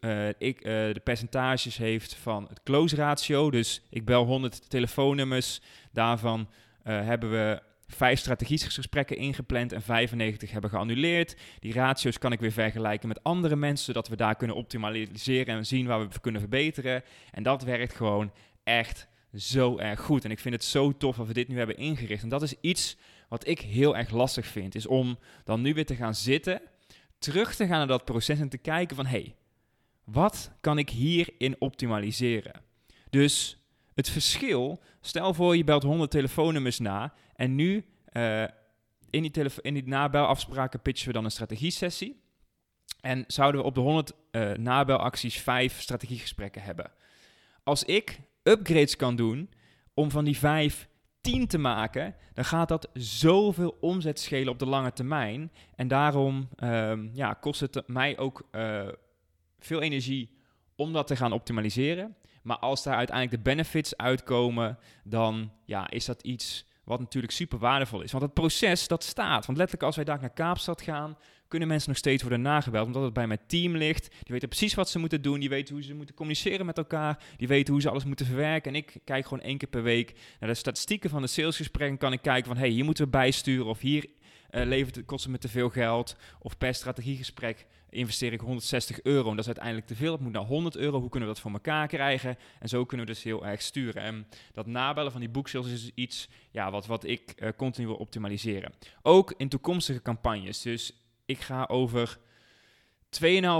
uh, 0.00 0.28
ik, 0.38 0.58
uh, 0.58 0.72
de 0.72 1.00
percentages 1.04 1.76
heeft 1.76 2.14
van 2.14 2.46
het 2.48 2.62
close 2.62 2.96
ratio. 2.96 3.50
Dus 3.50 3.82
ik 3.90 4.04
bel 4.04 4.24
100 4.24 4.70
telefoonnummers, 4.70 5.60
daarvan 5.92 6.48
hebben 6.82 7.30
we 7.30 7.62
vijf 7.88 8.18
strategische 8.18 8.70
gesprekken 8.70 9.16
ingepland 9.16 9.72
en 9.72 9.82
95 9.82 10.50
hebben 10.50 10.70
geannuleerd. 10.70 11.36
Die 11.60 11.72
ratio's 11.72 12.18
kan 12.18 12.32
ik 12.32 12.40
weer 12.40 12.52
vergelijken 12.52 13.08
met 13.08 13.22
andere 13.22 13.56
mensen, 13.56 13.84
zodat 13.84 14.08
we 14.08 14.16
daar 14.16 14.36
kunnen 14.36 14.56
optimaliseren 14.56 15.54
en 15.54 15.66
zien 15.66 15.86
waar 15.86 16.00
we 16.00 16.20
kunnen 16.20 16.40
verbeteren. 16.40 17.02
En 17.30 17.42
dat 17.42 17.62
werkt 17.62 17.94
gewoon 17.94 18.32
echt 18.64 19.08
zo 19.34 19.78
erg 19.78 20.00
goed. 20.00 20.24
En 20.24 20.30
ik 20.30 20.38
vind 20.38 20.54
het 20.54 20.64
zo 20.64 20.96
tof 20.96 21.16
dat 21.16 21.26
we 21.26 21.32
dit 21.32 21.48
nu 21.48 21.56
hebben 21.56 21.76
ingericht. 21.76 22.22
En 22.22 22.28
dat 22.28 22.42
is 22.42 22.54
iets 22.60 22.96
wat 23.28 23.46
ik 23.46 23.60
heel 23.60 23.96
erg 23.96 24.10
lastig 24.10 24.46
vind, 24.46 24.74
is 24.74 24.86
om 24.86 25.18
dan 25.44 25.60
nu 25.60 25.74
weer 25.74 25.86
te 25.86 25.96
gaan 25.96 26.14
zitten, 26.14 26.60
terug 27.18 27.54
te 27.54 27.66
gaan 27.66 27.78
naar 27.78 27.86
dat 27.86 28.04
proces 28.04 28.40
en 28.40 28.48
te 28.48 28.58
kijken 28.58 28.96
van, 28.96 29.06
hey, 29.06 29.34
wat 30.04 30.50
kan 30.60 30.78
ik 30.78 30.90
hierin 30.90 31.56
optimaliseren? 31.58 32.60
Dus 33.10 33.62
het 33.94 34.08
verschil, 34.10 34.82
stel 35.00 35.34
voor 35.34 35.56
je 35.56 35.64
belt 35.64 35.82
100 35.82 36.10
telefoonnummers 36.10 36.78
na 36.78 37.14
en 37.34 37.54
nu 37.54 37.84
uh, 38.12 38.42
in, 39.10 39.22
die 39.22 39.44
in 39.60 39.74
die 39.74 39.88
nabelafspraken 39.88 40.80
pitchen 40.82 41.06
we 41.06 41.12
dan 41.12 41.24
een 41.24 41.30
strategie-sessie. 41.30 42.20
En 43.00 43.24
zouden 43.26 43.60
we 43.60 43.66
op 43.66 43.74
de 43.74 43.80
100 43.80 44.12
uh, 44.12 44.50
eh, 44.50 44.58
nabelacties 44.58 45.38
vijf 45.38 45.80
strategiegesprekken 45.80 46.62
hebben. 46.62 46.90
Als 47.62 47.84
ik 47.84 48.20
upgrades 48.48 48.96
kan 48.96 49.16
doen 49.16 49.50
om 49.94 50.10
van 50.10 50.24
die 50.24 50.38
vijf 50.38 50.88
10 51.20 51.46
te 51.46 51.58
maken, 51.58 52.14
dan 52.34 52.44
gaat 52.44 52.68
dat 52.68 52.88
zoveel 52.94 53.76
omzet 53.80 54.20
schelen 54.20 54.52
op 54.52 54.58
de 54.58 54.66
lange 54.66 54.92
termijn. 54.92 55.52
En 55.74 55.88
daarom 55.88 56.48
um, 56.64 57.10
ja, 57.12 57.32
kost 57.32 57.60
het 57.60 57.82
mij 57.86 58.18
ook 58.18 58.48
uh, 58.52 58.88
veel 59.58 59.80
energie 59.80 60.30
om 60.76 60.92
dat 60.92 61.06
te 61.06 61.16
gaan 61.16 61.32
optimaliseren. 61.32 62.16
Maar 62.42 62.58
als 62.58 62.82
daar 62.82 62.96
uiteindelijk 62.96 63.36
de 63.36 63.50
benefits 63.50 63.96
uitkomen, 63.96 64.78
dan 65.04 65.52
ja, 65.64 65.90
is 65.90 66.04
dat 66.04 66.22
iets 66.22 66.66
wat 66.84 67.00
natuurlijk 67.00 67.32
super 67.32 67.58
waardevol 67.58 68.00
is. 68.00 68.12
Want 68.12 68.24
het 68.24 68.34
proces, 68.34 68.88
dat 68.88 69.04
staat. 69.04 69.46
Want 69.46 69.58
letterlijk 69.58 69.82
als 69.82 69.96
wij 69.96 70.04
daar 70.04 70.20
naar 70.20 70.30
Kaapstad 70.30 70.82
gaan, 70.82 71.16
kunnen 71.48 71.68
mensen 71.68 71.88
nog 71.88 71.98
steeds 71.98 72.22
worden 72.22 72.42
nagebeld. 72.42 72.86
Omdat 72.86 73.02
het 73.02 73.12
bij 73.12 73.26
mijn 73.26 73.40
team 73.46 73.76
ligt. 73.76 74.10
Die 74.10 74.32
weten 74.32 74.48
precies 74.48 74.74
wat 74.74 74.88
ze 74.88 74.98
moeten 74.98 75.22
doen. 75.22 75.40
Die 75.40 75.48
weten 75.48 75.74
hoe 75.74 75.84
ze 75.84 75.94
moeten 75.94 76.14
communiceren 76.14 76.66
met 76.66 76.78
elkaar. 76.78 77.22
Die 77.36 77.48
weten 77.48 77.72
hoe 77.72 77.82
ze 77.82 77.90
alles 77.90 78.04
moeten 78.04 78.26
verwerken. 78.26 78.72
En 78.72 78.76
ik 78.76 78.96
kijk 79.04 79.26
gewoon 79.26 79.44
één 79.44 79.58
keer 79.58 79.68
per 79.68 79.82
week 79.82 80.14
naar 80.40 80.48
de 80.48 80.54
statistieken 80.54 81.10
van 81.10 81.22
de 81.22 81.28
salesgesprekken. 81.28 81.98
Kan 81.98 82.12
ik 82.12 82.22
kijken 82.22 82.46
van, 82.46 82.56
hey, 82.56 82.68
hier 82.68 82.84
moeten 82.84 83.04
we 83.04 83.10
bijsturen. 83.10 83.66
Of 83.66 83.80
hier 83.80 84.06
eh, 84.50 84.66
levert 84.66 84.96
het, 84.96 85.04
kost 85.04 85.22
het 85.22 85.32
me 85.32 85.38
te 85.38 85.48
veel 85.48 85.68
geld. 85.68 86.16
Of 86.38 86.58
per 86.58 86.74
strategiegesprek 86.74 87.66
investeer 87.90 88.32
ik 88.32 88.40
160 88.40 89.02
euro 89.02 89.30
en 89.30 89.36
dat 89.36 89.38
is 89.38 89.46
uiteindelijk 89.46 89.86
te 89.86 89.94
veel. 89.94 90.12
Het 90.12 90.20
moet 90.20 90.32
naar 90.32 90.44
100 90.44 90.76
euro. 90.76 91.00
Hoe 91.00 91.08
kunnen 91.08 91.28
we 91.28 91.34
dat 91.34 91.42
voor 91.42 91.52
elkaar 91.52 91.86
krijgen? 91.86 92.38
En 92.58 92.68
zo 92.68 92.84
kunnen 92.84 93.06
we 93.06 93.12
dus 93.12 93.22
heel 93.22 93.46
erg 93.46 93.62
sturen. 93.62 94.02
En 94.02 94.26
dat 94.52 94.66
nabellen 94.66 95.12
van 95.12 95.20
die 95.20 95.30
boeksales 95.30 95.72
is 95.72 95.90
iets 95.94 96.28
ja, 96.50 96.70
wat, 96.70 96.86
wat 96.86 97.04
ik 97.04 97.34
uh, 97.36 97.48
continu 97.56 97.86
wil 97.86 97.96
optimaliseren. 97.96 98.72
Ook 99.02 99.34
in 99.36 99.48
toekomstige 99.48 100.02
campagnes. 100.02 100.62
Dus 100.62 100.92
ik 101.28 101.40
ga 101.40 101.64
over 101.70 102.18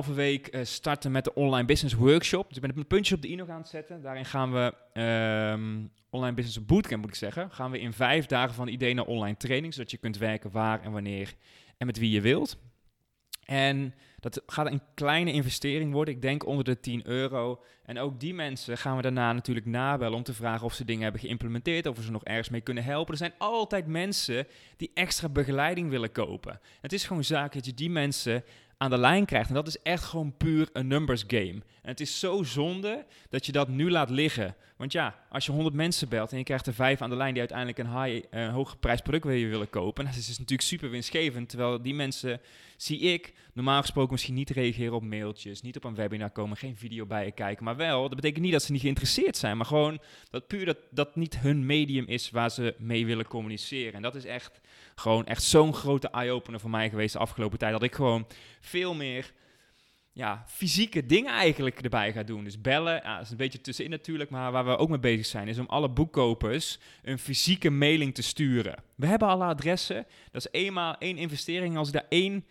2,5 0.07 0.15
week 0.15 0.55
uh, 0.55 0.65
starten 0.65 1.13
met 1.13 1.25
de 1.25 1.35
online 1.35 1.67
business 1.67 1.95
workshop. 1.95 2.49
Dus 2.49 2.57
ik 2.57 2.63
ben 2.63 2.77
een 2.77 2.87
puntje 2.87 3.15
op 3.15 3.23
de 3.23 3.29
i 3.29 3.35
nog 3.35 3.49
aan 3.49 3.59
het 3.59 3.69
zetten. 3.69 4.03
Daarin 4.03 4.25
gaan 4.25 4.53
we 4.53 4.75
um, 5.01 5.91
online 6.11 6.35
business 6.35 6.65
bootcamp 6.65 7.01
moet 7.01 7.11
ik 7.11 7.17
zeggen. 7.17 7.51
Gaan 7.51 7.71
we 7.71 7.81
in 7.81 7.93
vijf 7.93 8.27
dagen 8.27 8.55
van 8.55 8.69
idee 8.69 8.95
naar 8.95 9.05
online 9.05 9.37
training, 9.37 9.75
zodat 9.75 9.91
je 9.91 9.97
kunt 9.97 10.19
werken 10.19 10.51
waar 10.51 10.83
en 10.83 10.93
wanneer 10.93 11.35
en 11.77 11.87
met 11.87 11.99
wie 11.99 12.11
je 12.11 12.21
wilt. 12.21 12.59
En 13.45 13.95
dat 14.21 14.43
gaat 14.47 14.67
een 14.67 14.83
kleine 14.95 15.33
investering 15.33 15.93
worden. 15.93 16.15
Ik 16.15 16.23
denk 16.23 16.47
onder 16.47 16.65
de 16.65 16.81
10 16.81 17.07
euro. 17.07 17.63
En 17.85 17.99
ook 17.99 18.21
die 18.21 18.35
mensen 18.35 18.79
gaan 18.79 18.97
we 18.97 19.03
daarna 19.03 19.33
natuurlijk 19.33 19.67
nabellen 19.67 20.17
om 20.17 20.23
te 20.23 20.35
vragen 20.35 20.67
of 20.67 20.75
ze 20.75 20.85
dingen 20.85 21.03
hebben 21.03 21.21
geïmplementeerd, 21.21 21.87
of 21.87 21.97
we 21.97 22.03
ze 22.03 22.11
nog 22.11 22.25
ergens 22.25 22.49
mee 22.49 22.61
kunnen 22.61 22.85
helpen. 22.85 23.13
Er 23.13 23.19
zijn 23.19 23.35
altijd 23.39 23.87
mensen 23.87 24.47
die 24.77 24.91
extra 24.95 25.29
begeleiding 25.29 25.91
willen 25.91 26.13
kopen. 26.13 26.61
Het 26.81 26.93
is 26.93 27.05
gewoon 27.05 27.25
zaak 27.25 27.53
dat 27.53 27.67
je 27.67 27.75
die 27.75 27.91
mensen 27.91 28.45
aan 28.79 28.91
de 28.91 28.99
lijn 28.99 29.25
krijgt. 29.25 29.49
En 29.49 29.55
dat 29.55 29.67
is 29.67 29.83
echt 29.83 30.05
gewoon 30.05 30.37
puur 30.37 30.69
een 30.73 30.87
numbers 30.87 31.25
game. 31.27 31.63
En 31.83 31.95
het 31.95 32.01
is 32.01 32.19
zo 32.19 32.43
zonde 32.43 33.07
dat 33.31 33.47
je 33.47 33.53
dat 33.53 33.69
nu 33.69 33.91
laat 33.91 34.11
liggen. 34.11 34.55
Want 34.77 34.93
ja, 34.93 35.15
als 35.31 35.47
je 35.47 35.53
100 35.53 35.75
mensen 35.75 36.09
belt 36.09 36.33
en 36.33 36.39
je 36.39 36.45
krijgt 36.45 36.67
er 36.67 36.75
vijf 36.75 37.03
aan 37.03 37.11
de 37.11 37.17
lijn 37.17 37.31
die 37.31 37.39
uiteindelijk 37.39 37.79
een 37.79 38.03
high, 38.03 38.35
uh, 38.35 38.71
prijs 38.81 39.01
product 39.01 39.25
willen 39.25 39.71
kopen, 39.71 40.05
dat 40.05 40.15
is 40.15 40.29
natuurlijk 40.29 40.63
super 40.63 40.91
winstgevend. 40.91 41.49
Terwijl 41.49 41.83
die 41.83 41.95
mensen, 41.95 42.41
zie 42.77 42.99
ik, 42.99 43.33
normaal 43.53 43.81
gesproken 43.81 44.13
misschien 44.13 44.35
niet 44.35 44.51
reageren 44.51 44.95
op 44.95 45.03
mailtjes, 45.03 45.63
niet 45.63 45.77
op 45.77 45.85
een 45.85 45.95
webinar 45.95 46.31
komen, 46.31 46.57
geen 46.57 46.77
video 46.77 47.07
bij 47.07 47.25
je 47.25 47.33
kijken. 47.33 47.65
Maar 47.65 47.77
wel, 47.77 48.03
dat 48.03 48.15
betekent 48.15 48.43
niet 48.43 48.53
dat 48.53 48.63
ze 48.63 48.73
niet 48.73 48.81
geïnteresseerd 48.81 49.37
zijn, 49.37 49.57
maar 49.57 49.67
gewoon 49.67 50.01
dat 50.31 50.47
puur 50.47 50.65
dat, 50.65 50.79
dat 50.91 51.17
niet 51.17 51.39
hun 51.39 51.67
medium 51.67 52.07
is 52.07 52.31
waar 52.31 52.51
ze 52.51 52.75
mee 52.79 53.07
willen 53.07 53.27
communiceren. 53.27 53.93
En 53.93 54.03
dat 54.03 54.15
is 54.15 54.25
echt 54.25 54.61
gewoon 54.99 55.27
echt 55.27 55.43
zo'n 55.43 55.75
grote 55.75 56.09
eye-opener 56.09 56.61
voor 56.61 56.71
mij 56.71 56.91
geweest 56.91 57.13
de 57.13 57.19
afgelopen 57.19 57.59
tijd. 57.59 57.73
Dat 57.73 57.83
ik 57.83 57.95
gewoon 57.95 58.27
veel 58.61 58.95
meer 58.95 59.33
ja, 60.13 60.45
fysieke 60.47 61.07
dingen 61.07 61.33
eigenlijk 61.33 61.81
erbij 61.81 62.13
ga 62.13 62.23
doen. 62.23 62.45
Dus 62.45 62.61
bellen, 62.61 62.95
ja, 62.95 63.17
dat 63.17 63.25
is 63.25 63.31
een 63.31 63.37
beetje 63.37 63.61
tussenin 63.61 63.91
natuurlijk, 63.91 64.31
maar 64.31 64.53
waar 64.53 64.65
we 64.65 64.77
ook 64.77 64.89
mee 64.89 64.99
bezig 64.99 65.27
zijn, 65.27 65.49
is 65.49 65.59
om 65.59 65.67
alle 65.67 65.89
boekkopers 65.91 66.79
een 67.03 67.19
fysieke 67.19 67.71
mailing 67.71 68.15
te 68.15 68.23
sturen. 68.23 68.83
We 68.95 69.07
hebben 69.07 69.29
alle 69.29 69.45
adressen, 69.45 70.07
dat 70.31 70.47
is 70.47 70.61
eenmaal 70.61 70.97
één 70.99 71.17
investering. 71.17 71.77
Als 71.77 71.89
ik 71.89 71.95
daar 71.95 72.07
één 72.09 72.45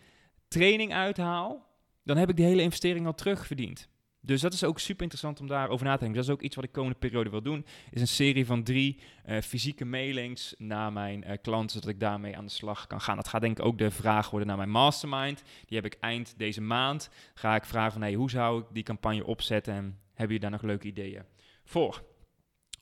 training 0.48 0.94
uithaal, 0.94 1.66
dan 2.04 2.16
heb 2.16 2.28
ik 2.28 2.36
die 2.36 2.44
hele 2.44 2.62
investering 2.62 3.06
al 3.06 3.14
terugverdiend. 3.14 3.88
Dus 4.20 4.40
dat 4.40 4.52
is 4.52 4.64
ook 4.64 4.78
super 4.78 5.02
interessant 5.02 5.40
om 5.40 5.46
daarover 5.46 5.86
na 5.86 5.92
te 5.92 5.98
denken. 5.98 6.16
Dat 6.16 6.28
is 6.28 6.34
ook 6.34 6.42
iets 6.42 6.54
wat 6.54 6.64
ik 6.64 6.72
komende 6.72 6.98
periode 6.98 7.30
wil 7.30 7.42
doen. 7.42 7.66
Is 7.90 8.00
een 8.00 8.08
serie 8.08 8.46
van 8.46 8.62
drie 8.62 9.00
uh, 9.26 9.40
fysieke 9.40 9.84
mailings 9.84 10.54
naar 10.58 10.92
mijn 10.92 11.24
uh, 11.26 11.32
klanten, 11.42 11.70
zodat 11.70 11.88
ik 11.88 12.00
daarmee 12.00 12.36
aan 12.36 12.44
de 12.44 12.50
slag 12.50 12.86
kan 12.86 13.00
gaan. 13.00 13.16
Dat 13.16 13.28
gaat 13.28 13.40
denk 13.40 13.58
ik 13.58 13.64
ook 13.64 13.78
de 13.78 13.90
vraag 13.90 14.30
worden 14.30 14.48
naar 14.48 14.56
mijn 14.56 14.70
mastermind. 14.70 15.42
Die 15.66 15.76
heb 15.76 15.86
ik 15.86 15.96
eind 16.00 16.34
deze 16.36 16.60
maand. 16.60 17.10
Ga 17.34 17.54
ik 17.54 17.64
vragen 17.64 17.92
van, 17.92 18.02
hey, 18.02 18.14
hoe 18.14 18.30
zou 18.30 18.60
ik 18.60 18.66
die 18.72 18.82
campagne 18.82 19.24
opzetten 19.24 19.74
en 19.74 19.98
hebben 20.14 20.34
je 20.34 20.40
daar 20.42 20.50
nog 20.50 20.62
leuke 20.62 20.86
ideeën 20.86 21.22
voor? 21.64 22.02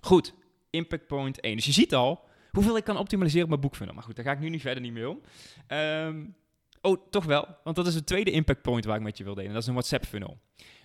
Goed, 0.00 0.34
impact 0.70 1.06
point 1.06 1.40
1. 1.40 1.56
Dus 1.56 1.66
je 1.66 1.72
ziet 1.72 1.94
al 1.94 2.24
hoeveel 2.50 2.76
ik 2.76 2.84
kan 2.84 2.96
optimaliseren 2.96 3.42
op 3.42 3.48
mijn 3.48 3.60
boekfunnel. 3.60 3.94
Maar 3.94 4.04
goed, 4.04 4.16
daar 4.16 4.24
ga 4.24 4.32
ik 4.32 4.38
nu 4.38 4.48
niet 4.48 4.60
verder 4.60 4.82
niet 4.82 4.92
mee 4.92 5.08
om. 5.08 5.20
Um, 5.68 6.34
oh, 6.80 7.10
toch 7.10 7.24
wel, 7.24 7.46
want 7.64 7.76
dat 7.76 7.86
is 7.86 7.94
het 7.94 8.06
tweede 8.06 8.30
impact 8.30 8.62
point 8.62 8.84
waar 8.84 8.96
ik 8.96 9.02
met 9.02 9.18
je 9.18 9.24
wil 9.24 9.34
delen. 9.34 9.52
Dat 9.52 9.62
is 9.62 9.68
een 9.68 9.74
WhatsApp 9.74 10.04
funnel. 10.04 10.38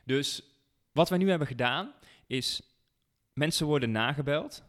Dus 0.03 0.43
wat 0.91 1.09
wij 1.09 1.17
nu 1.17 1.29
hebben 1.29 1.47
gedaan 1.47 1.93
is 2.27 2.61
mensen 3.33 3.65
worden 3.65 3.91
nagebeld. 3.91 4.63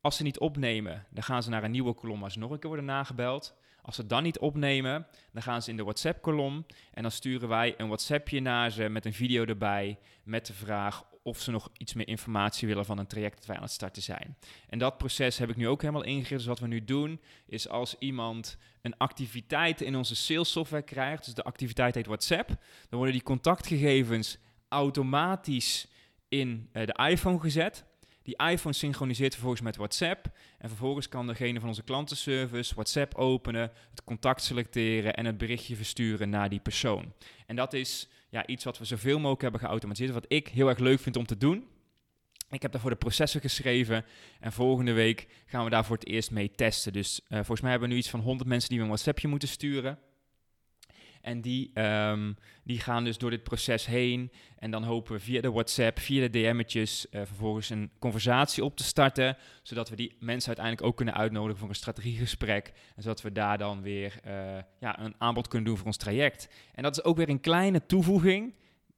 Als 0.00 0.16
ze 0.16 0.22
niet 0.22 0.38
opnemen, 0.38 1.06
dan 1.10 1.22
gaan 1.22 1.42
ze 1.42 1.50
naar 1.50 1.64
een 1.64 1.70
nieuwe 1.70 1.94
kolom 1.94 2.20
waar 2.20 2.30
ze 2.30 2.38
nog 2.38 2.50
een 2.50 2.58
keer 2.58 2.68
worden 2.68 2.86
nagebeld. 2.86 3.58
Als 3.82 3.96
ze 3.96 4.06
dan 4.06 4.22
niet 4.22 4.38
opnemen, 4.38 5.06
dan 5.32 5.42
gaan 5.42 5.62
ze 5.62 5.70
in 5.70 5.76
de 5.76 5.82
WhatsApp-kolom 5.82 6.66
en 6.92 7.02
dan 7.02 7.10
sturen 7.10 7.48
wij 7.48 7.74
een 7.76 7.86
WhatsAppje 7.86 8.40
naar 8.40 8.70
ze 8.70 8.88
met 8.88 9.04
een 9.04 9.12
video 9.12 9.44
erbij 9.44 9.98
met 10.24 10.46
de 10.46 10.52
vraag 10.52 11.04
of 11.30 11.40
ze 11.40 11.50
nog 11.50 11.68
iets 11.76 11.94
meer 11.94 12.08
informatie 12.08 12.68
willen 12.68 12.84
van 12.84 12.98
een 12.98 13.06
traject 13.06 13.36
dat 13.36 13.46
wij 13.46 13.56
aan 13.56 13.62
het 13.62 13.72
starten 13.72 14.02
zijn. 14.02 14.36
En 14.68 14.78
dat 14.78 14.98
proces 14.98 15.38
heb 15.38 15.50
ik 15.50 15.56
nu 15.56 15.68
ook 15.68 15.80
helemaal 15.80 16.04
ingericht. 16.04 16.30
Dus 16.30 16.46
wat 16.46 16.58
we 16.58 16.66
nu 16.66 16.84
doen, 16.84 17.20
is 17.46 17.68
als 17.68 17.96
iemand 17.98 18.56
een 18.82 18.96
activiteit 18.96 19.80
in 19.80 19.96
onze 19.96 20.16
sales 20.16 20.50
software 20.50 20.82
krijgt, 20.82 21.24
dus 21.24 21.34
de 21.34 21.42
activiteit 21.42 21.94
heet 21.94 22.06
WhatsApp, 22.06 22.48
dan 22.48 22.98
worden 22.98 23.12
die 23.12 23.22
contactgegevens 23.22 24.38
automatisch 24.68 25.86
in 26.28 26.68
uh, 26.72 26.86
de 26.86 27.08
iPhone 27.10 27.40
gezet. 27.40 27.84
Die 28.22 28.36
iPhone 28.36 28.74
synchroniseert 28.74 29.32
vervolgens 29.32 29.62
met 29.62 29.76
WhatsApp. 29.76 30.26
En 30.58 30.68
vervolgens 30.68 31.08
kan 31.08 31.26
degene 31.26 31.58
van 31.60 31.68
onze 31.68 31.82
klantenservice 31.82 32.74
WhatsApp 32.74 33.14
openen, 33.14 33.72
het 33.90 34.04
contact 34.04 34.42
selecteren 34.42 35.14
en 35.14 35.24
het 35.24 35.38
berichtje 35.38 35.76
versturen 35.76 36.30
naar 36.30 36.48
die 36.48 36.60
persoon. 36.60 37.12
En 37.46 37.56
dat 37.56 37.72
is 37.72 38.08
ja, 38.30 38.46
iets 38.46 38.64
wat 38.64 38.78
we 38.78 38.84
zoveel 38.84 39.16
mogelijk 39.16 39.42
hebben 39.42 39.60
geautomatiseerd. 39.60 40.14
Wat 40.14 40.32
ik 40.32 40.48
heel 40.48 40.68
erg 40.68 40.78
leuk 40.78 41.00
vind 41.00 41.16
om 41.16 41.26
te 41.26 41.36
doen. 41.36 41.68
Ik 42.50 42.62
heb 42.62 42.72
daarvoor 42.72 42.90
de 42.90 42.96
processen 42.96 43.40
geschreven 43.40 44.04
en 44.40 44.52
volgende 44.52 44.92
week 44.92 45.26
gaan 45.46 45.64
we 45.64 45.70
daar 45.70 45.84
voor 45.84 45.96
het 45.96 46.06
eerst 46.06 46.30
mee 46.30 46.50
testen. 46.50 46.92
Dus 46.92 47.20
uh, 47.20 47.36
volgens 47.36 47.60
mij 47.60 47.70
hebben 47.70 47.88
we 47.88 47.94
nu 47.94 48.00
iets 48.00 48.10
van 48.10 48.20
100 48.20 48.48
mensen 48.48 48.68
die 48.68 48.78
we 48.78 48.84
een 48.84 48.90
WhatsAppje 48.90 49.28
moeten 49.28 49.48
sturen. 49.48 49.98
En 51.20 51.40
die, 51.40 51.70
um, 51.80 52.36
die 52.64 52.80
gaan 52.80 53.04
dus 53.04 53.18
door 53.18 53.30
dit 53.30 53.42
proces 53.42 53.86
heen. 53.86 54.32
En 54.58 54.70
dan 54.70 54.82
hopen 54.82 55.12
we 55.12 55.20
via 55.20 55.40
de 55.40 55.50
WhatsApp, 55.50 55.98
via 55.98 56.28
de 56.28 56.30
DM'tjes, 56.30 57.06
uh, 57.10 57.20
vervolgens 57.24 57.70
een 57.70 57.90
conversatie 57.98 58.64
op 58.64 58.76
te 58.76 58.84
starten. 58.84 59.36
Zodat 59.62 59.88
we 59.88 59.96
die 59.96 60.16
mensen 60.18 60.46
uiteindelijk 60.46 60.86
ook 60.86 60.96
kunnen 60.96 61.14
uitnodigen 61.14 61.58
voor 61.58 61.68
een 61.68 61.74
strategiegesprek. 61.74 62.72
En 62.96 63.02
zodat 63.02 63.22
we 63.22 63.32
daar 63.32 63.58
dan 63.58 63.82
weer 63.82 64.20
uh, 64.26 64.32
ja, 64.80 65.00
een 65.00 65.14
aanbod 65.18 65.48
kunnen 65.48 65.68
doen 65.68 65.76
voor 65.76 65.86
ons 65.86 65.96
traject. 65.96 66.48
En 66.74 66.82
dat 66.82 66.96
is 66.96 67.04
ook 67.04 67.16
weer 67.16 67.28
een 67.28 67.40
kleine 67.40 67.86
toevoeging. 67.86 68.54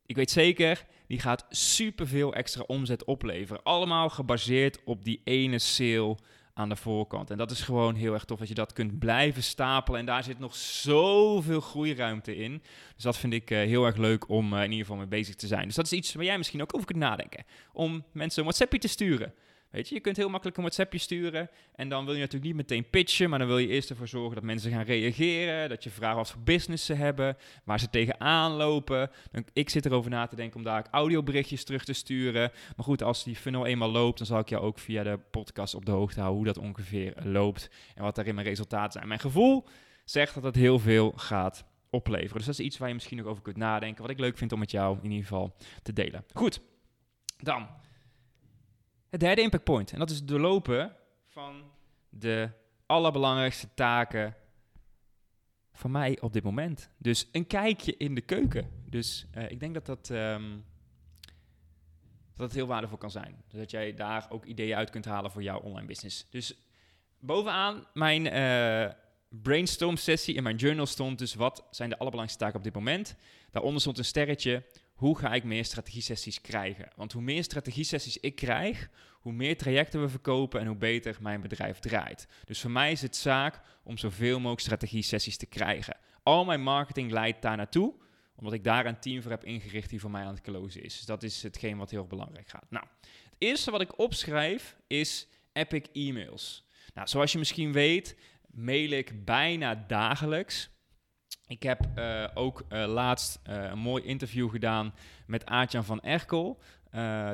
Ik 0.06 0.16
weet 0.16 0.30
zeker, 0.30 0.86
die 1.06 1.20
gaat 1.20 1.46
superveel 1.48 2.34
extra 2.34 2.62
omzet 2.66 3.04
opleveren. 3.04 3.62
Allemaal 3.62 4.08
gebaseerd 4.08 4.78
op 4.84 5.04
die 5.04 5.20
ene 5.24 5.58
sale 5.58 6.16
aan 6.54 6.68
de 6.68 6.76
voorkant. 6.76 7.30
En 7.30 7.38
dat 7.38 7.50
is 7.50 7.60
gewoon 7.60 7.94
heel 7.94 8.12
erg 8.12 8.24
tof 8.24 8.38
dat 8.38 8.48
je 8.48 8.54
dat 8.54 8.72
kunt 8.72 8.98
blijven 8.98 9.42
stapelen. 9.42 10.00
En 10.00 10.06
daar 10.06 10.24
zit 10.24 10.38
nog 10.38 10.54
zoveel 10.54 11.60
groeiruimte 11.60 12.36
in. 12.36 12.62
Dus 12.94 13.04
dat 13.04 13.16
vind 13.16 13.32
ik 13.32 13.50
uh, 13.50 13.58
heel 13.58 13.84
erg 13.84 13.96
leuk 13.96 14.28
om 14.28 14.52
uh, 14.52 14.58
in 14.58 14.70
ieder 14.70 14.78
geval 14.78 14.96
mee 14.96 15.06
bezig 15.06 15.34
te 15.34 15.46
zijn. 15.46 15.66
Dus 15.66 15.74
dat 15.74 15.84
is 15.84 15.92
iets 15.92 16.14
waar 16.14 16.24
jij 16.24 16.38
misschien 16.38 16.62
ook 16.62 16.74
over 16.74 16.86
kunt 16.86 16.98
nadenken. 16.98 17.44
Om 17.72 18.04
mensen 18.12 18.38
een 18.38 18.48
WhatsAppje 18.48 18.78
te 18.78 18.88
sturen. 18.88 19.34
Weet 19.72 19.88
je, 19.88 19.94
je 19.94 20.00
kunt 20.00 20.16
heel 20.16 20.28
makkelijk 20.28 20.56
een 20.56 20.62
WhatsAppje 20.62 20.98
sturen. 20.98 21.50
En 21.74 21.88
dan 21.88 22.04
wil 22.04 22.14
je 22.14 22.20
natuurlijk 22.20 22.46
niet 22.46 22.56
meteen 22.56 22.90
pitchen, 22.90 23.30
maar 23.30 23.38
dan 23.38 23.48
wil 23.48 23.58
je 23.58 23.68
eerst 23.68 23.90
ervoor 23.90 24.08
zorgen 24.08 24.34
dat 24.34 24.44
mensen 24.44 24.70
gaan 24.70 24.84
reageren. 24.84 25.68
Dat 25.68 25.84
je 25.84 25.90
vraagt 25.90 26.16
wat 26.16 26.30
voor 26.30 26.40
business 26.40 26.86
ze 26.86 26.94
hebben, 26.94 27.36
waar 27.64 27.80
ze 27.80 27.90
tegenaan 27.90 28.52
lopen. 28.52 29.10
Ik 29.52 29.70
zit 29.70 29.86
erover 29.86 30.10
na 30.10 30.26
te 30.26 30.36
denken 30.36 30.56
om 30.56 30.64
daar 30.64 30.86
audioberichtjes 30.90 31.64
terug 31.64 31.84
te 31.84 31.92
sturen. 31.92 32.50
Maar 32.76 32.84
goed, 32.84 33.02
als 33.02 33.24
die 33.24 33.36
funnel 33.36 33.66
eenmaal 33.66 33.90
loopt, 33.90 34.18
dan 34.18 34.26
zal 34.26 34.38
ik 34.38 34.48
jou 34.48 34.62
ook 34.62 34.78
via 34.78 35.02
de 35.02 35.18
podcast 35.30 35.74
op 35.74 35.84
de 35.84 35.92
hoogte 35.92 36.20
houden 36.20 36.44
hoe 36.44 36.52
dat 36.54 36.64
ongeveer 36.64 37.14
loopt. 37.22 37.70
En 37.94 38.02
wat 38.02 38.14
daarin 38.14 38.34
mijn 38.34 38.46
resultaten 38.46 38.92
zijn. 38.92 39.08
Mijn 39.08 39.20
gevoel 39.20 39.64
zegt 40.04 40.34
dat 40.34 40.42
het 40.42 40.54
heel 40.54 40.78
veel 40.78 41.12
gaat 41.16 41.64
opleveren. 41.90 42.36
Dus 42.36 42.46
dat 42.46 42.58
is 42.58 42.64
iets 42.64 42.78
waar 42.78 42.88
je 42.88 42.94
misschien 42.94 43.16
nog 43.16 43.26
over 43.26 43.42
kunt 43.42 43.56
nadenken. 43.56 44.02
Wat 44.02 44.10
ik 44.10 44.18
leuk 44.18 44.38
vind 44.38 44.52
om 44.52 44.58
met 44.58 44.70
jou 44.70 44.96
in 45.02 45.10
ieder 45.10 45.26
geval 45.26 45.56
te 45.82 45.92
delen. 45.92 46.24
Goed, 46.32 46.60
dan 47.36 47.68
het 49.12 49.20
derde 49.20 49.42
impact 49.42 49.64
point. 49.64 49.92
En 49.92 49.98
dat 49.98 50.10
is 50.10 50.16
het 50.16 50.28
doorlopen 50.28 50.96
van 51.28 51.62
de 52.08 52.50
allerbelangrijkste 52.86 53.68
taken 53.74 54.36
van 55.72 55.90
mij 55.90 56.20
op 56.20 56.32
dit 56.32 56.42
moment. 56.42 56.90
Dus 56.98 57.28
een 57.32 57.46
kijkje 57.46 57.96
in 57.96 58.14
de 58.14 58.20
keuken. 58.20 58.70
Dus 58.84 59.26
uh, 59.36 59.50
ik 59.50 59.60
denk 59.60 59.74
dat 59.74 59.86
dat, 59.86 60.08
um, 60.08 60.64
dat 62.36 62.46
het 62.46 62.52
heel 62.52 62.66
waardevol 62.66 62.96
kan 62.96 63.10
zijn. 63.10 63.42
Dat 63.48 63.70
jij 63.70 63.94
daar 63.94 64.26
ook 64.30 64.44
ideeën 64.44 64.76
uit 64.76 64.90
kunt 64.90 65.04
halen 65.04 65.30
voor 65.30 65.42
jouw 65.42 65.60
online 65.60 65.86
business. 65.86 66.26
Dus 66.30 66.54
bovenaan 67.18 67.86
mijn 67.92 68.26
uh, 68.26 68.94
brainstorm 69.28 69.96
sessie 69.96 70.34
in 70.34 70.42
mijn 70.42 70.56
journal 70.56 70.86
stond 70.86 71.18
dus 71.18 71.34
wat 71.34 71.64
zijn 71.70 71.88
de 71.88 71.98
allerbelangrijkste 71.98 72.44
taken 72.44 72.58
op 72.58 72.64
dit 72.64 72.74
moment. 72.74 73.16
Daaronder 73.50 73.80
stond 73.80 73.98
een 73.98 74.04
sterretje 74.04 74.64
hoe 75.02 75.18
ga 75.18 75.34
ik 75.34 75.44
meer 75.44 75.64
strategie-sessies 75.64 76.40
krijgen? 76.40 76.88
Want 76.96 77.12
hoe 77.12 77.22
meer 77.22 77.44
strategie-sessies 77.44 78.18
ik 78.18 78.34
krijg, 78.34 78.88
hoe 79.20 79.32
meer 79.32 79.56
trajecten 79.56 80.00
we 80.00 80.08
verkopen 80.08 80.60
en 80.60 80.66
hoe 80.66 80.76
beter 80.76 81.16
mijn 81.20 81.40
bedrijf 81.40 81.78
draait. 81.78 82.26
Dus 82.44 82.60
voor 82.60 82.70
mij 82.70 82.92
is 82.92 83.02
het 83.02 83.16
zaak 83.16 83.60
om 83.84 83.98
zoveel 83.98 84.36
mogelijk 84.36 84.60
strategie-sessies 84.60 85.36
te 85.36 85.46
krijgen. 85.46 85.96
Al 86.22 86.44
mijn 86.44 86.62
marketing 86.62 87.10
leidt 87.10 87.42
daar 87.42 87.56
naartoe, 87.56 87.94
omdat 88.36 88.52
ik 88.52 88.64
daar 88.64 88.86
een 88.86 89.00
team 89.00 89.22
voor 89.22 89.30
heb 89.30 89.44
ingericht 89.44 89.90
die 89.90 90.00
voor 90.00 90.10
mij 90.10 90.22
aan 90.22 90.34
het 90.34 90.42
closen 90.42 90.82
is. 90.82 90.96
Dus 90.96 91.06
dat 91.06 91.22
is 91.22 91.42
hetgeen 91.42 91.76
wat 91.76 91.90
heel 91.90 92.06
belangrijk 92.06 92.48
gaat. 92.48 92.70
Nou, 92.70 92.86
het 93.24 93.34
eerste 93.38 93.70
wat 93.70 93.80
ik 93.80 93.98
opschrijf 93.98 94.76
is 94.86 95.28
epic 95.52 95.86
e-mails. 95.92 96.64
Nou, 96.94 97.08
zoals 97.08 97.32
je 97.32 97.38
misschien 97.38 97.72
weet, 97.72 98.16
mail 98.50 98.90
ik 98.90 99.24
bijna 99.24 99.74
dagelijks. 99.74 100.70
Ik 101.52 101.62
heb 101.62 101.86
uh, 101.98 102.24
ook 102.34 102.64
uh, 102.68 102.86
laatst 102.86 103.40
uh, 103.48 103.64
een 103.64 103.78
mooi 103.78 104.02
interview 104.04 104.50
gedaan 104.50 104.94
met 105.26 105.46
Aartjan 105.46 105.84
van 105.84 106.00
Erkel. 106.00 106.58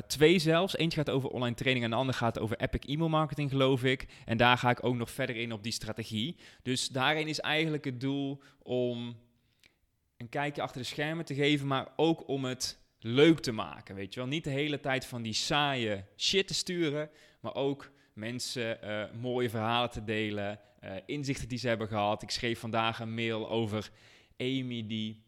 twee 0.06 0.38
zelfs. 0.38 0.76
Eentje 0.76 0.98
gaat 0.98 1.10
over 1.10 1.28
online 1.28 1.54
training 1.54 1.84
en 1.84 1.90
de 1.90 1.96
andere 1.96 2.18
gaat 2.18 2.38
over 2.38 2.60
epic 2.60 2.84
e-mail 2.84 3.08
marketing, 3.08 3.50
geloof 3.50 3.84
ik. 3.84 4.06
En 4.24 4.36
daar 4.36 4.58
ga 4.58 4.70
ik 4.70 4.84
ook 4.84 4.96
nog 4.96 5.10
verder 5.10 5.36
in 5.36 5.52
op 5.52 5.62
die 5.62 5.72
strategie. 5.72 6.36
Dus 6.62 6.88
daarin 6.88 7.28
is 7.28 7.40
eigenlijk 7.40 7.84
het 7.84 8.00
doel 8.00 8.42
om 8.62 9.16
een 10.16 10.28
kijkje 10.28 10.62
achter 10.62 10.80
de 10.80 10.86
schermen 10.86 11.24
te 11.24 11.34
geven, 11.34 11.66
maar 11.66 11.88
ook 11.96 12.28
om 12.28 12.44
het 12.44 12.78
leuk 12.98 13.40
te 13.40 13.52
maken. 13.52 13.94
Weet 13.94 14.14
je 14.14 14.20
wel, 14.20 14.28
niet 14.28 14.44
de 14.44 14.50
hele 14.50 14.80
tijd 14.80 15.06
van 15.06 15.22
die 15.22 15.32
saaie 15.32 16.04
shit 16.16 16.46
te 16.46 16.54
sturen, 16.54 17.10
maar 17.40 17.54
ook 17.54 17.90
mensen 18.12 18.78
mooie 19.20 19.50
verhalen 19.50 19.90
te 19.90 20.04
delen, 20.04 20.60
uh, 20.84 20.90
inzichten 21.06 21.48
die 21.48 21.58
ze 21.58 21.68
hebben 21.68 21.88
gehad. 21.88 22.22
Ik 22.22 22.30
schreef 22.30 22.60
vandaag 22.60 23.00
een 23.00 23.14
mail 23.14 23.50
over 23.50 23.90
Amy 24.36 24.86
die, 24.86 25.22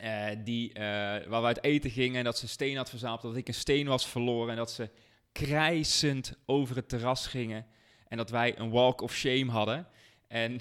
uh, 0.00 0.26
die 0.44 0.68
uh, 0.68 0.80
waar 1.26 1.40
we 1.40 1.46
uit 1.46 1.64
eten 1.64 1.90
gingen 1.90 2.18
en 2.18 2.24
dat 2.24 2.36
ze 2.36 2.42
een 2.42 2.48
steen 2.48 2.76
had 2.76 2.90
verzameld, 2.90 3.22
dat 3.22 3.36
ik 3.36 3.48
een 3.48 3.54
steen 3.54 3.86
was 3.86 4.08
verloren 4.08 4.50
en 4.50 4.56
dat 4.56 4.70
ze 4.70 4.90
krijsend 5.32 6.34
over 6.46 6.76
het 6.76 6.88
terras 6.88 7.26
gingen 7.26 7.66
en 8.08 8.16
dat 8.16 8.30
wij 8.30 8.58
een 8.58 8.70
walk 8.70 9.00
of 9.00 9.14
shame 9.14 9.50
hadden. 9.50 9.86
En 10.32 10.58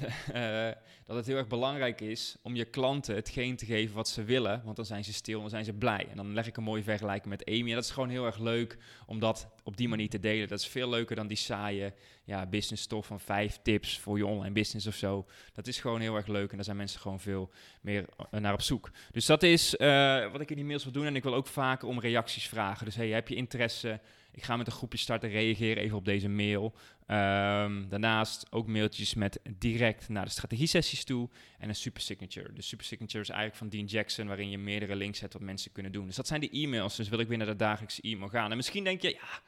dat 1.05 1.15
het 1.15 1.25
heel 1.25 1.37
erg 1.37 1.47
belangrijk 1.47 2.01
is 2.01 2.35
om 2.41 2.55
je 2.55 2.65
klanten 2.65 3.15
hetgeen 3.15 3.55
te 3.55 3.65
geven 3.65 3.95
wat 3.95 4.07
ze 4.07 4.23
willen, 4.23 4.61
want 4.63 4.75
dan 4.75 4.85
zijn 4.85 5.03
ze 5.03 5.13
stil 5.13 5.35
en 5.35 5.41
dan 5.41 5.49
zijn 5.49 5.65
ze 5.65 5.73
blij. 5.73 6.07
En 6.09 6.15
dan 6.15 6.33
leg 6.33 6.47
ik 6.47 6.57
een 6.57 6.63
mooie 6.63 6.83
vergelijking 6.83 7.29
met 7.29 7.45
Amy. 7.45 7.69
En 7.69 7.75
dat 7.75 7.83
is 7.83 7.91
gewoon 7.91 8.09
heel 8.09 8.25
erg 8.25 8.37
leuk 8.37 8.77
om 9.05 9.19
dat 9.19 9.47
op 9.63 9.77
die 9.77 9.89
manier 9.89 10.09
te 10.09 10.19
delen. 10.19 10.47
Dat 10.47 10.59
is 10.59 10.67
veel 10.67 10.89
leuker 10.89 11.15
dan 11.15 11.27
die 11.27 11.37
saaie 11.37 11.93
ja, 12.23 12.45
business 12.45 12.83
stof 12.83 13.05
van 13.05 13.19
vijf 13.19 13.59
tips 13.63 13.99
voor 13.99 14.17
je 14.17 14.25
online 14.25 14.53
business 14.53 14.87
of 14.87 14.95
zo. 14.95 15.25
Dat 15.53 15.67
is 15.67 15.79
gewoon 15.79 16.01
heel 16.01 16.15
erg 16.15 16.27
leuk 16.27 16.49
en 16.49 16.55
daar 16.55 16.65
zijn 16.65 16.77
mensen 16.77 16.99
gewoon 16.99 17.19
veel 17.19 17.49
meer 17.81 18.05
eh, 18.31 18.39
naar 18.39 18.53
op 18.53 18.61
zoek. 18.61 18.91
Dus 19.11 19.25
dat 19.25 19.43
is 19.43 19.75
uh, 19.77 20.31
wat 20.31 20.41
ik 20.41 20.49
in 20.49 20.55
die 20.55 20.65
mails 20.65 20.83
wil 20.83 20.93
doen. 20.93 21.05
En 21.05 21.15
ik 21.15 21.23
wil 21.23 21.35
ook 21.35 21.47
vaker 21.47 21.87
om 21.87 21.99
reacties 21.99 22.47
vragen. 22.47 22.85
Dus 22.85 22.95
hey, 22.95 23.09
heb 23.09 23.27
je 23.27 23.35
interesse? 23.35 23.99
Ik 24.33 24.43
ga 24.43 24.57
met 24.57 24.67
een 24.67 24.73
groepje 24.73 24.97
starten, 24.97 25.29
reageer 25.29 25.77
even 25.77 25.97
op 25.97 26.05
deze 26.05 26.29
mail. 26.29 26.75
Um, 27.07 27.89
daarnaast 27.89 28.51
ook 28.51 28.67
mailtjes 28.67 29.13
met 29.13 29.39
direct 29.57 30.09
naar 30.09 30.25
de 30.25 30.31
strategie-sessies 30.31 31.03
toe 31.03 31.29
en 31.57 31.69
een 31.69 31.75
super 31.75 32.01
signature. 32.01 32.53
De 32.53 32.61
super 32.61 32.85
signature 32.85 33.23
is 33.23 33.29
eigenlijk 33.29 33.59
van 33.59 33.69
Dean 33.69 33.85
Jackson, 33.85 34.27
waarin 34.27 34.49
je 34.49 34.57
meerdere 34.57 34.95
links 34.95 35.19
hebt 35.19 35.33
wat 35.33 35.41
mensen 35.41 35.71
kunnen 35.71 35.91
doen. 35.91 36.05
Dus 36.05 36.15
dat 36.15 36.27
zijn 36.27 36.41
de 36.41 36.49
e-mails. 36.49 36.95
Dus 36.95 37.09
wil 37.09 37.19
ik 37.19 37.27
weer 37.27 37.37
naar 37.37 37.47
de 37.47 37.55
dagelijkse 37.55 38.01
e-mail 38.01 38.29
gaan. 38.29 38.51
En 38.51 38.57
misschien 38.57 38.83
denk 38.83 39.01
je, 39.01 39.09
ja, 39.09 39.41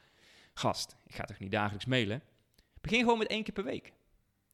gast, 0.54 0.96
ik 1.08 1.16
ga 1.16 1.24
toch 1.24 1.40
niet 1.40 1.52
dagelijks 1.52 1.86
mailen? 1.86 2.22
Begin 2.82 3.00
gewoon 3.00 3.18
met 3.18 3.28
één 3.28 3.44
keer 3.44 3.54
per 3.54 3.64
week. 3.64 3.94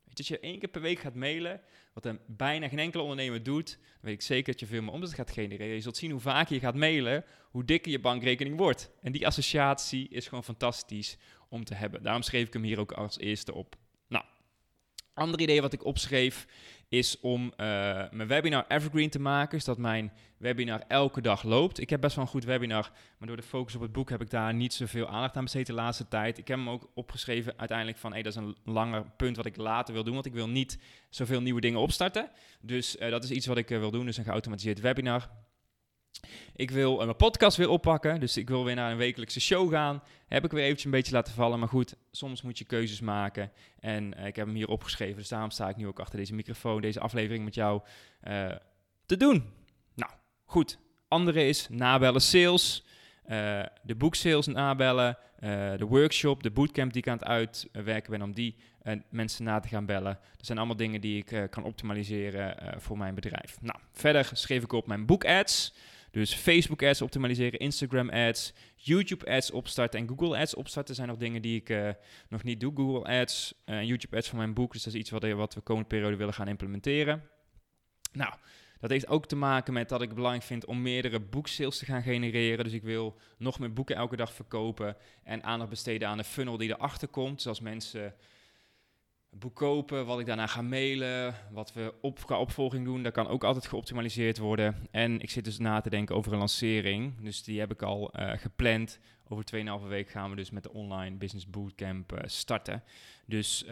Weet 0.06 0.18
als 0.18 0.28
je 0.28 0.40
één 0.40 0.60
keer 0.60 0.70
per 0.70 0.82
week 0.82 1.00
gaat 1.00 1.16
mailen, 1.16 1.62
wat 2.04 2.14
een 2.14 2.20
bijna 2.28 2.68
geen 2.68 2.80
enkele 2.80 3.04
ondernemer 3.04 3.44
doet, 3.44 3.78
weet 4.02 4.14
ik 4.14 4.22
zeker 4.22 4.52
dat 4.52 4.60
je 4.60 4.66
veel 4.66 4.82
meer 4.82 4.92
omzet 4.92 5.16
gaat 5.16 5.32
genereren. 5.32 5.76
Je 5.76 5.82
zult 5.82 5.98
zien 5.98 6.12
hoe 6.12 6.20
vaker 6.20 6.54
je 6.54 6.60
gaat 6.60 6.76
mailen, 6.76 7.26
hoe 7.52 7.66
dikker 7.66 7.92
je 7.92 8.00
bankrekening 8.00 8.58
wordt. 8.58 8.92
En 9.02 9.12
die 9.12 9.28
associatie 9.28 10.10
is 10.10 10.28
gewoon 10.28 10.44
fantastisch 10.44 11.18
om 11.50 11.64
te 11.64 11.74
hebben. 11.74 12.04
Daarom 12.04 12.22
schreef 12.22 12.48
ik 12.48 12.54
hem 12.54 12.64
hier 12.64 12.80
ook 12.80 12.92
als 12.92 13.18
eerste 13.18 13.54
op. 13.54 13.76
Nou, 14.08 14.26
ander 15.14 15.40
idee 15.40 15.62
wat 15.62 15.74
ik 15.74 15.86
opschreef 15.86 16.48
is 16.90 17.20
om 17.20 17.44
uh, 17.44 17.50
mijn 18.12 18.28
webinar 18.28 18.66
evergreen 18.68 19.10
te 19.10 19.20
maken, 19.20 19.62
zodat 19.62 19.78
mijn 19.78 20.12
webinar 20.38 20.84
elke 20.88 21.22
dag 21.22 21.44
loopt. 21.44 21.80
Ik 21.80 21.90
heb 21.90 22.02
best 22.02 22.16
wel 22.16 22.24
een 22.26 22.32
goed 22.32 22.44
webinar, 22.44 22.92
maar 23.18 23.28
door 23.28 23.38
de 23.38 23.44
focus 23.44 23.76
op 23.76 23.82
het 23.82 23.92
boek 23.92 24.10
heb 24.10 24.22
ik 24.22 24.30
daar 24.30 24.54
niet 24.54 24.74
zoveel 24.74 25.08
aandacht 25.08 25.38
aan 25.38 25.44
besteed 25.44 25.68
de 25.68 25.74
laatste 25.74 26.08
tijd. 26.08 26.38
Ik 26.38 26.48
heb 26.48 26.58
hem 26.58 26.70
ook 26.70 26.90
opgeschreven 26.94 27.54
uiteindelijk 27.58 27.98
van, 27.98 28.12
hey, 28.12 28.22
dat 28.22 28.36
is 28.36 28.42
een 28.42 28.58
langer 28.64 29.06
punt 29.18 29.36
wat 29.36 29.46
ik 29.46 29.58
later 29.58 29.94
wil 29.94 30.04
doen, 30.04 30.14
want 30.14 30.26
ik 30.26 30.34
wil 30.34 30.50
niet 30.50 30.80
zoveel 31.10 31.42
nieuwe 31.42 31.62
dingen 31.62 31.80
opstarten. 31.80 32.30
Dus 32.62 32.96
uh, 32.96 33.10
dat 33.10 33.24
is 33.24 33.32
iets 33.32 33.46
wat 33.46 33.58
ik 33.58 33.70
uh, 33.70 33.80
wil 33.80 33.92
doen, 33.92 34.06
dus 34.06 34.18
een 34.18 34.24
geautomatiseerd 34.24 34.80
webinar. 34.80 35.30
Ik 36.56 36.72
wil 36.72 36.96
mijn 36.96 37.16
podcast 37.16 37.58
weer 37.58 37.70
oppakken, 37.70 38.20
dus 38.20 38.38
ik 38.38 38.50
wil 38.50 38.66
weer 38.66 38.76
naar 38.76 38.92
een 38.92 38.98
wekelijkse 38.98 39.40
show 39.40 39.72
gaan. 39.72 40.04
Heb 40.28 40.46
ik 40.46 40.52
weer 40.52 40.64
eventjes 40.64 40.86
een 40.86 40.92
beetje 40.92 41.14
laten 41.14 41.34
vallen, 41.34 41.60
maar 41.60 41.68
goed, 41.68 41.96
soms 42.12 42.42
moet 42.42 42.58
je 42.58 42.66
keuzes 42.66 43.00
maken. 43.00 43.52
En 43.80 44.14
uh, 44.18 44.26
ik 44.26 44.36
heb 44.36 44.46
hem 44.46 44.56
hier 44.56 44.68
opgeschreven, 44.68 45.18
dus 45.18 45.28
daarom 45.28 45.50
sta 45.50 45.70
ik 45.70 45.76
nu 45.76 45.88
ook 45.88 46.00
achter 46.00 46.18
deze 46.18 46.34
microfoon, 46.34 46.82
deze 46.82 47.00
aflevering 47.00 47.44
met 47.44 47.56
jou 47.56 47.82
uh, 48.28 48.52
te 49.06 49.18
doen. 49.18 49.50
Nou, 49.96 50.12
goed. 50.46 50.80
Andere 51.08 51.48
is 51.48 51.68
nabellen 51.70 52.22
sales, 52.22 52.86
uh, 53.30 53.64
de 53.84 53.96
boeksales 53.96 54.48
nabellen, 54.48 55.18
de 55.78 55.86
workshop, 55.90 56.44
de 56.44 56.52
bootcamp 56.52 56.94
die 56.94 57.02
ik 57.02 57.08
aan 57.08 57.18
het 57.18 57.28
uitwerken 57.28 58.12
ben 58.12 58.22
om 58.22 58.34
die 58.34 58.56
mensen 59.10 59.44
na 59.44 59.60
te 59.60 59.68
gaan 59.68 59.86
bellen. 59.86 60.20
Dat 60.38 60.46
zijn 60.46 60.58
allemaal 60.58 60.76
dingen 60.76 61.02
die 61.02 61.26
ik 61.26 61.50
kan 61.50 61.64
optimaliseren 61.64 62.76
voor 62.82 62.98
mijn 62.98 63.16
bedrijf. 63.16 63.58
Nou, 63.62 63.80
verder 63.92 64.30
schreef 64.34 64.64
ik 64.64 64.72
op 64.72 64.88
mijn 64.88 65.06
boekads. 65.06 65.74
Dus 66.12 66.34
Facebook 66.34 66.84
ads 66.84 67.02
optimaliseren, 67.02 67.60
Instagram 67.60 68.10
ads, 68.10 68.54
YouTube 68.76 69.32
ads 69.32 69.52
opstarten 69.52 70.00
en 70.00 70.08
Google 70.08 70.38
ads 70.38 70.56
opstarten 70.56 70.96
zijn 70.96 71.08
nog 71.08 71.18
dingen 71.18 71.42
die 71.42 71.56
ik 71.56 71.70
uh, 71.70 71.90
nog 72.30 72.44
niet 72.44 72.60
doe. 72.60 72.74
Google 72.76 73.20
ads 73.20 73.54
en 73.66 73.82
uh, 73.82 73.88
YouTube 73.88 74.18
ads 74.18 74.30
van 74.30 74.38
mijn 74.38 74.54
boek, 74.54 74.74
dus 74.74 74.84
dat 74.84 74.94
is 74.94 75.00
iets 75.00 75.10
wat, 75.10 75.32
wat 75.32 75.54
we 75.54 75.62
komende 75.62 75.90
periode 75.90 76.16
willen 76.16 76.34
gaan 76.34 76.48
implementeren. 76.48 77.24
Nou, 78.12 78.34
dat 78.80 78.90
heeft 78.90 79.08
ook 79.08 79.26
te 79.26 79.36
maken 79.36 79.74
met 79.74 79.90
dat 79.90 80.02
ik 80.02 80.08
het 80.08 80.16
belangrijk 80.16 80.46
vind 80.46 80.66
om 80.66 80.82
meerdere 80.82 81.20
boeksales 81.20 81.78
te 81.78 81.86
gaan 81.86 82.02
genereren. 82.02 82.64
Dus 82.64 82.74
ik 82.74 82.84
wil 82.84 83.18
nog 83.38 83.60
meer 83.60 83.74
boeken 83.74 83.96
elke 83.96 84.16
dag 84.16 84.34
verkopen 84.34 84.98
en 85.24 85.44
aandacht 85.44 85.70
besteden 85.70 86.08
aan 86.08 86.18
de 86.18 86.24
funnel 86.24 86.58
die 86.58 86.70
erachter 86.70 87.08
komt. 87.08 87.42
Zoals 87.42 87.60
mensen 87.60 88.14
boek 89.30 89.56
kopen, 89.56 90.06
wat 90.06 90.20
ik 90.20 90.26
daarna 90.26 90.48
ga 90.48 90.62
mailen, 90.62 91.36
wat 91.52 91.74
we 91.74 91.94
op, 92.02 92.32
opvolging 92.32 92.86
doen, 92.86 93.04
dat 93.04 93.14
kan 93.14 93.28
ook 93.28 93.44
altijd 93.44 93.68
geoptimaliseerd 93.68 94.38
worden. 94.38 94.88
En 94.92 95.20
ik 95.20 95.30
zit 95.30 95.44
dus 95.44 95.58
na 95.58 95.82
te 95.82 95.90
denken 95.90 96.16
over 96.16 96.32
een 96.32 96.38
lancering, 96.38 97.22
dus 97.22 97.44
die 97.44 97.60
heb 97.60 97.72
ik 97.72 97.82
al 97.82 98.12
uh, 98.20 98.32
gepland. 98.36 99.00
Over 99.28 99.46
2,5 99.82 99.88
week 99.88 100.10
gaan 100.10 100.30
we 100.30 100.36
dus 100.36 100.50
met 100.50 100.64
de 100.64 100.74
online 100.74 101.16
business 101.16 101.50
bootcamp 101.50 102.14
uh, 102.14 102.20
starten. 102.26 102.84
Dus 103.26 103.64
uh, 103.68 103.72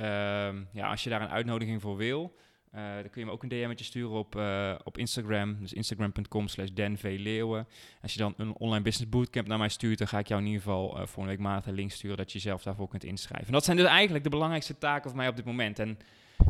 ja, 0.72 0.90
als 0.90 1.04
je 1.04 1.10
daar 1.10 1.22
een 1.22 1.30
uitnodiging 1.30 1.82
voor 1.82 1.98
wil, 1.98 2.36
uh, 2.76 2.94
dan 2.94 3.10
kun 3.10 3.22
je 3.22 3.26
me 3.26 3.32
ook 3.32 3.44
een 3.44 3.50
DM'tje 3.50 3.86
sturen 3.86 4.18
op, 4.18 4.36
uh, 4.36 4.76
op 4.84 4.98
Instagram. 4.98 5.58
Dus 5.60 5.74
instagram.com 5.74 6.48
slash 6.48 6.70
denvleeuwen. 6.70 7.68
Als 8.02 8.14
je 8.14 8.20
dan 8.20 8.34
een 8.38 8.54
online 8.54 8.84
business 8.84 9.10
bootcamp 9.10 9.48
naar 9.48 9.58
mij 9.58 9.70
stuurt, 9.70 9.98
dan 9.98 10.08
ga 10.08 10.20
ik 10.20 10.28
jou 10.28 10.42
in 10.42 10.48
ieder 10.48 10.62
geval 10.62 10.90
uh, 10.90 10.96
volgende 10.98 11.30
week 11.30 11.40
maandag 11.40 11.66
een 11.66 11.74
link 11.74 11.92
sturen 11.92 12.18
dat 12.18 12.32
je 12.32 12.38
jezelf 12.38 12.64
daarvoor 12.64 12.88
kunt 12.88 13.04
inschrijven. 13.04 13.48
En 13.48 13.54
dat 13.54 13.66
zijn 13.66 13.78
dus 13.78 13.86
eigenlijk 13.86 14.24
de 14.24 14.30
belangrijkste 14.30 14.78
taken 14.78 15.10
voor 15.10 15.20
mij 15.20 15.28
op 15.28 15.36
dit 15.36 15.46
moment. 15.46 15.80
En 15.80 16.00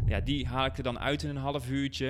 ja, 0.06 0.20
die 0.20 0.48
haal 0.48 0.66
ik 0.66 0.78
er 0.78 0.84
dan 0.84 1.00
uit 1.00 1.24
in 1.24 1.30
een 1.30 1.38
half 1.38 1.70
uurtje. 1.70 2.08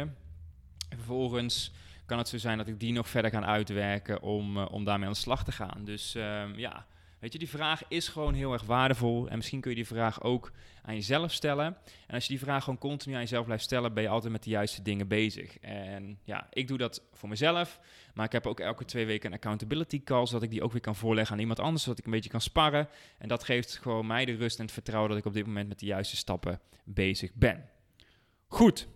En 0.89 0.97
vervolgens 0.97 1.71
kan 2.05 2.17
het 2.17 2.27
zo 2.27 2.37
zijn 2.37 2.57
dat 2.57 2.67
ik 2.67 2.79
die 2.79 2.93
nog 2.93 3.09
verder 3.09 3.31
ga 3.31 3.41
uitwerken 3.41 4.21
om, 4.21 4.57
om 4.57 4.83
daarmee 4.83 5.07
aan 5.07 5.13
de 5.13 5.19
slag 5.19 5.43
te 5.43 5.51
gaan. 5.51 5.83
Dus 5.83 6.15
ehm, 6.15 6.53
ja, 6.55 6.85
Weet 7.19 7.33
je, 7.33 7.39
die 7.39 7.49
vraag 7.49 7.81
is 7.87 8.07
gewoon 8.07 8.33
heel 8.33 8.53
erg 8.53 8.63
waardevol. 8.63 9.29
En 9.29 9.35
misschien 9.37 9.61
kun 9.61 9.69
je 9.69 9.75
die 9.75 9.87
vraag 9.87 10.21
ook 10.21 10.51
aan 10.81 10.93
jezelf 10.93 11.31
stellen. 11.31 11.65
En 12.07 12.13
als 12.13 12.23
je 12.23 12.29
die 12.29 12.39
vraag 12.39 12.63
gewoon 12.63 12.79
continu 12.79 13.15
aan 13.15 13.21
jezelf 13.21 13.45
blijft 13.45 13.63
stellen, 13.63 13.93
ben 13.93 14.03
je 14.03 14.09
altijd 14.09 14.31
met 14.31 14.43
de 14.43 14.49
juiste 14.49 14.81
dingen 14.81 15.07
bezig. 15.07 15.59
En 15.59 16.19
ja, 16.23 16.47
ik 16.51 16.67
doe 16.67 16.77
dat 16.77 17.03
voor 17.13 17.29
mezelf. 17.29 17.79
Maar 18.13 18.25
ik 18.25 18.31
heb 18.31 18.45
ook 18.45 18.59
elke 18.59 18.85
twee 18.85 19.05
weken 19.05 19.29
een 19.29 19.35
accountability 19.35 20.03
call, 20.03 20.25
zodat 20.25 20.43
ik 20.43 20.49
die 20.49 20.63
ook 20.63 20.71
weer 20.71 20.81
kan 20.81 20.95
voorleggen 20.95 21.33
aan 21.33 21.41
iemand 21.41 21.59
anders, 21.59 21.83
zodat 21.83 21.99
ik 21.99 22.05
een 22.05 22.11
beetje 22.11 22.29
kan 22.29 22.41
sparren. 22.41 22.89
En 23.17 23.27
dat 23.27 23.43
geeft 23.43 23.77
gewoon 23.77 24.07
mij 24.07 24.25
de 24.25 24.35
rust 24.35 24.57
en 24.57 24.63
het 24.63 24.73
vertrouwen 24.73 25.09
dat 25.09 25.19
ik 25.19 25.25
op 25.25 25.33
dit 25.33 25.45
moment 25.45 25.67
met 25.67 25.79
de 25.79 25.85
juiste 25.85 26.15
stappen 26.15 26.59
bezig 26.83 27.33
ben. 27.33 27.69
Goed, 28.47 28.87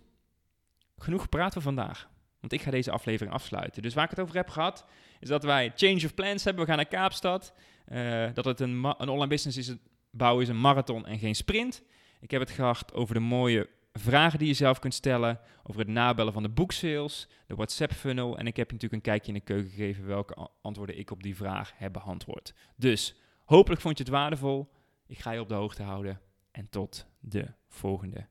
genoeg 0.96 1.22
gepraat 1.22 1.52
voor 1.52 1.62
vandaag. 1.62 2.10
Want 2.42 2.52
ik 2.52 2.62
ga 2.62 2.70
deze 2.70 2.90
aflevering 2.90 3.34
afsluiten. 3.34 3.82
Dus 3.82 3.94
waar 3.94 4.04
ik 4.04 4.10
het 4.10 4.20
over 4.20 4.36
heb 4.36 4.48
gehad, 4.48 4.84
is 5.20 5.28
dat 5.28 5.44
wij 5.44 5.72
change 5.74 6.04
of 6.04 6.14
plans 6.14 6.44
hebben. 6.44 6.62
We 6.62 6.68
gaan 6.68 6.78
naar 6.78 6.88
Kaapstad. 6.88 7.54
Uh, 7.92 8.28
dat 8.34 8.44
het 8.44 8.60
een, 8.60 8.84
een 8.84 9.08
online 9.08 9.26
business 9.26 9.58
is, 9.58 9.74
bouwen 10.10 10.42
is 10.42 10.48
een 10.48 10.60
marathon 10.60 11.06
en 11.06 11.18
geen 11.18 11.34
sprint. 11.34 11.82
Ik 12.20 12.30
heb 12.30 12.40
het 12.40 12.50
gehad 12.50 12.94
over 12.94 13.14
de 13.14 13.20
mooie 13.20 13.68
vragen 13.92 14.38
die 14.38 14.48
je 14.48 14.54
zelf 14.54 14.78
kunt 14.78 14.94
stellen, 14.94 15.40
over 15.62 15.80
het 15.80 15.90
nabellen 15.90 16.32
van 16.32 16.42
de 16.42 16.48
boeksales, 16.48 17.28
de 17.46 17.54
WhatsApp 17.54 17.92
funnel 17.92 18.38
en 18.38 18.46
ik 18.46 18.56
heb 18.56 18.66
je 18.66 18.72
natuurlijk 18.72 19.04
een 19.04 19.12
kijkje 19.12 19.32
in 19.32 19.38
de 19.38 19.44
keuken 19.44 19.70
gegeven 19.70 20.06
welke 20.06 20.48
antwoorden 20.62 20.98
ik 20.98 21.10
op 21.10 21.22
die 21.22 21.36
vraag 21.36 21.72
heb 21.76 21.92
beantwoord. 21.92 22.54
Dus 22.76 23.14
hopelijk 23.44 23.80
vond 23.80 23.98
je 23.98 24.04
het 24.04 24.12
waardevol. 24.12 24.72
Ik 25.06 25.18
ga 25.18 25.30
je 25.30 25.40
op 25.40 25.48
de 25.48 25.54
hoogte 25.54 25.82
houden 25.82 26.20
en 26.50 26.68
tot 26.70 27.06
de 27.20 27.46
volgende 27.68 28.26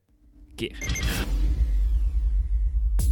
keer. 0.55 0.77